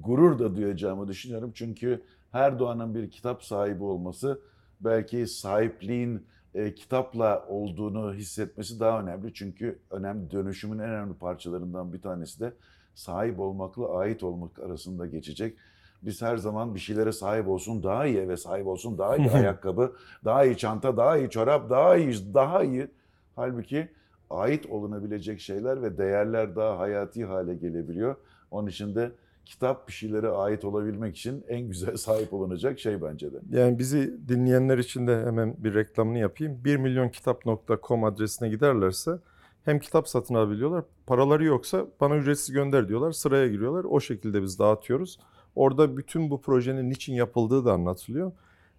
gurur 0.00 0.38
da 0.38 0.56
duyacağımı 0.56 1.08
düşünüyorum. 1.08 1.50
Çünkü 1.54 2.02
her 2.32 2.58
doğanın 2.58 2.94
bir 2.94 3.10
kitap 3.10 3.44
sahibi 3.44 3.84
olması 3.84 4.40
belki 4.80 5.26
sahipliğin 5.26 6.26
e, 6.54 6.74
kitapla 6.74 7.44
olduğunu 7.48 8.14
hissetmesi 8.14 8.80
daha 8.80 9.00
önemli. 9.00 9.34
Çünkü 9.34 9.78
önemli 9.90 10.30
dönüşümün 10.30 10.78
en 10.78 10.90
önemli 10.90 11.14
parçalarından 11.14 11.92
bir 11.92 12.00
tanesi 12.02 12.40
de 12.40 12.52
sahip 12.94 13.40
olmakla 13.40 13.98
ait 13.98 14.22
olmak 14.22 14.58
arasında 14.58 15.06
geçecek. 15.06 15.56
Biz 16.02 16.22
her 16.22 16.36
zaman 16.36 16.74
bir 16.74 16.80
şeylere 16.80 17.12
sahip 17.12 17.48
olsun 17.48 17.82
daha 17.82 18.06
iyi 18.06 18.16
eve 18.18 18.36
sahip 18.36 18.66
olsun 18.66 18.98
daha 18.98 19.16
iyi 19.16 19.30
ayakkabı, 19.40 19.92
daha 20.24 20.44
iyi 20.44 20.56
çanta, 20.56 20.96
daha 20.96 21.16
iyi 21.18 21.30
çorap, 21.30 21.70
daha 21.70 21.96
iyi, 21.96 22.34
daha 22.34 22.64
iyi. 22.64 22.88
Halbuki 23.36 23.88
ait 24.30 24.66
olunabilecek 24.66 25.40
şeyler 25.40 25.82
ve 25.82 25.98
değerler 25.98 26.56
daha 26.56 26.78
hayati 26.78 27.24
hale 27.24 27.54
gelebiliyor. 27.54 28.16
Onun 28.50 28.68
için 28.68 28.94
de 28.94 29.12
kitap 29.44 29.88
bir 29.88 29.92
şeylere 29.92 30.28
ait 30.28 30.64
olabilmek 30.64 31.16
için 31.16 31.44
en 31.48 31.60
güzel 31.60 31.96
sahip 31.96 32.32
olunacak 32.34 32.78
şey 32.78 33.02
bence 33.02 33.32
de. 33.32 33.36
Yani 33.50 33.78
bizi 33.78 34.28
dinleyenler 34.28 34.78
için 34.78 35.06
de 35.06 35.24
hemen 35.24 35.54
bir 35.58 35.74
reklamını 35.74 36.18
yapayım. 36.18 36.60
1milyonkitap.com 36.64 38.04
adresine 38.04 38.48
giderlerse 38.48 39.18
hem 39.64 39.78
kitap 39.78 40.08
satın 40.08 40.34
alabiliyorlar. 40.34 40.84
Paraları 41.06 41.44
yoksa 41.44 41.86
bana 42.00 42.16
ücretsiz 42.16 42.52
gönder 42.52 42.88
diyorlar. 42.88 43.12
Sıraya 43.12 43.48
giriyorlar. 43.48 43.84
O 43.84 44.00
şekilde 44.00 44.42
biz 44.42 44.58
dağıtıyoruz. 44.58 45.18
Orada 45.54 45.96
bütün 45.96 46.30
bu 46.30 46.40
projenin 46.40 46.90
niçin 46.90 47.14
yapıldığı 47.14 47.64
da 47.64 47.72
anlatılıyor. 47.72 48.32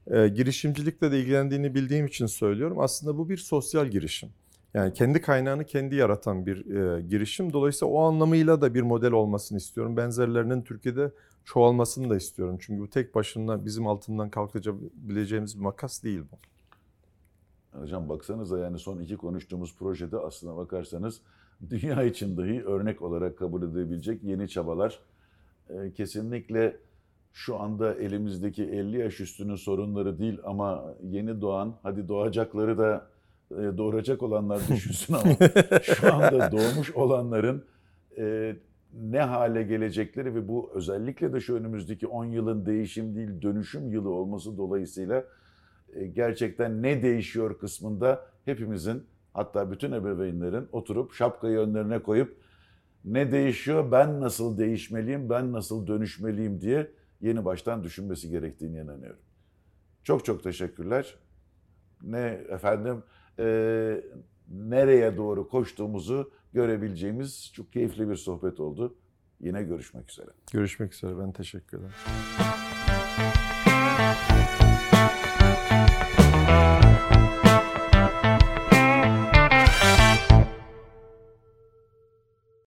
Ee, 0.08 0.28
girişimcilikle 0.28 1.12
de 1.12 1.20
ilgilendiğini 1.20 1.76
bildiğim 1.76 2.06
için 2.06 2.26
söylüyorum. 2.26 2.80
Aslında 2.80 3.18
bu 3.18 3.30
bir 3.30 3.38
sosyal 3.38 3.88
girişim. 3.88 4.30
Yani 4.74 4.94
kendi 4.94 5.22
kaynağını 5.22 5.66
kendi 5.66 5.96
yaratan 5.96 6.46
bir 6.46 6.76
e, 6.76 7.02
girişim. 7.02 7.54
Dolayısıyla 7.54 7.94
o 7.94 8.02
anlamıyla 8.02 8.62
da 8.62 8.74
bir 8.74 8.82
model 8.82 9.12
olmasını 9.12 9.58
istiyorum. 9.58 9.98
Benzerlerinin 9.98 10.62
Türkiye'de 10.62 11.12
çoğalmasını 11.46 12.10
da 12.10 12.16
istiyorum. 12.16 12.58
Çünkü 12.62 12.82
bu 12.82 12.90
tek 12.90 13.16
başına 13.16 13.66
bizim 13.66 13.88
altından 13.88 14.30
kalkabileceğimiz 14.30 15.58
bir 15.58 15.64
makas 15.64 16.04
değil 16.04 16.22
bu. 16.32 16.38
Hocam 17.80 18.10
baksanıza 18.10 18.60
yani 18.60 18.80
son 18.80 19.00
iki 19.00 19.18
konuştuğumuz 19.18 19.76
projede 19.76 20.18
aslına 20.18 20.58
bakarsanız 20.58 21.22
dünya 21.70 22.04
için 22.04 22.38
dahi 22.38 22.64
örnek 22.64 23.02
olarak 23.02 23.38
kabul 23.38 23.64
edilebilecek 23.64 24.24
yeni 24.24 24.50
çabalar. 24.50 25.00
Ee, 25.70 25.92
kesinlikle 25.92 26.78
şu 27.34 27.60
anda 27.60 27.96
elimizdeki 27.96 28.64
50 28.64 28.98
yaş 28.98 29.20
üstünün 29.20 29.56
sorunları 29.56 30.20
değil 30.20 30.40
ama 30.44 30.96
yeni 31.04 31.42
doğan, 31.42 31.76
hadi 31.84 32.08
doğacakları 32.08 32.78
da 32.78 32.96
e, 32.96 33.11
doğuracak 33.78 34.24
olanlar 34.24 34.62
düşünsün 34.70 35.14
ama 35.14 35.36
şu 35.84 36.14
anda 36.14 36.52
doğmuş 36.52 36.92
olanların 36.96 37.66
e, 38.18 38.56
ne 38.94 39.20
hale 39.20 39.64
gelecekleri 39.64 40.36
ve 40.36 40.48
bu 40.48 40.72
özellikle 40.74 41.34
de 41.34 41.40
şu 41.40 41.56
önümüzdeki 41.56 42.08
10 42.08 42.26
yılın 42.26 42.66
değişim 42.66 43.16
değil 43.16 43.42
dönüşüm 43.42 43.92
yılı 43.92 44.10
olması 44.10 44.58
dolayısıyla 44.58 45.26
e, 45.94 46.08
gerçekten 46.08 46.84
ne 46.84 47.04
değişiyor 47.04 47.60
kısmında 47.60 48.26
hepimizin 48.46 49.04
hatta 49.34 49.72
bütün 49.72 49.92
ebeveynlerin 49.92 50.68
oturup 50.72 51.14
şapkayı 51.14 51.58
önlerine 51.58 52.00
koyup 52.00 52.42
ne 53.06 53.32
değişiyor, 53.32 53.92
ben 53.92 54.22
nasıl 54.22 54.58
değişmeliyim, 54.58 55.30
ben 55.30 55.52
nasıl 55.52 55.88
dönüşmeliyim 55.88 56.62
diye 56.62 56.92
yeni 57.22 57.46
baştan 57.46 57.84
düşünmesi 57.84 58.30
gerektiğini 58.30 58.80
inanıyorum. 58.80 59.20
Çok 60.04 60.26
çok 60.26 60.44
teşekkürler. 60.44 61.16
Ne 62.02 62.42
efendim 62.50 63.04
e, 63.40 63.46
nereye 64.48 65.18
doğru 65.18 65.50
koştuğumuzu 65.50 66.32
görebileceğimiz 66.54 67.52
çok 67.54 67.74
keyifli 67.74 68.10
bir 68.10 68.16
sohbet 68.16 68.60
oldu. 68.60 68.96
Yine 69.40 69.64
görüşmek 69.64 70.12
üzere. 70.12 70.30
Görüşmek 70.52 70.94
üzere. 70.94 71.20
Ben 71.20 71.32
teşekkür 71.32 71.78
ederim. 71.78 71.92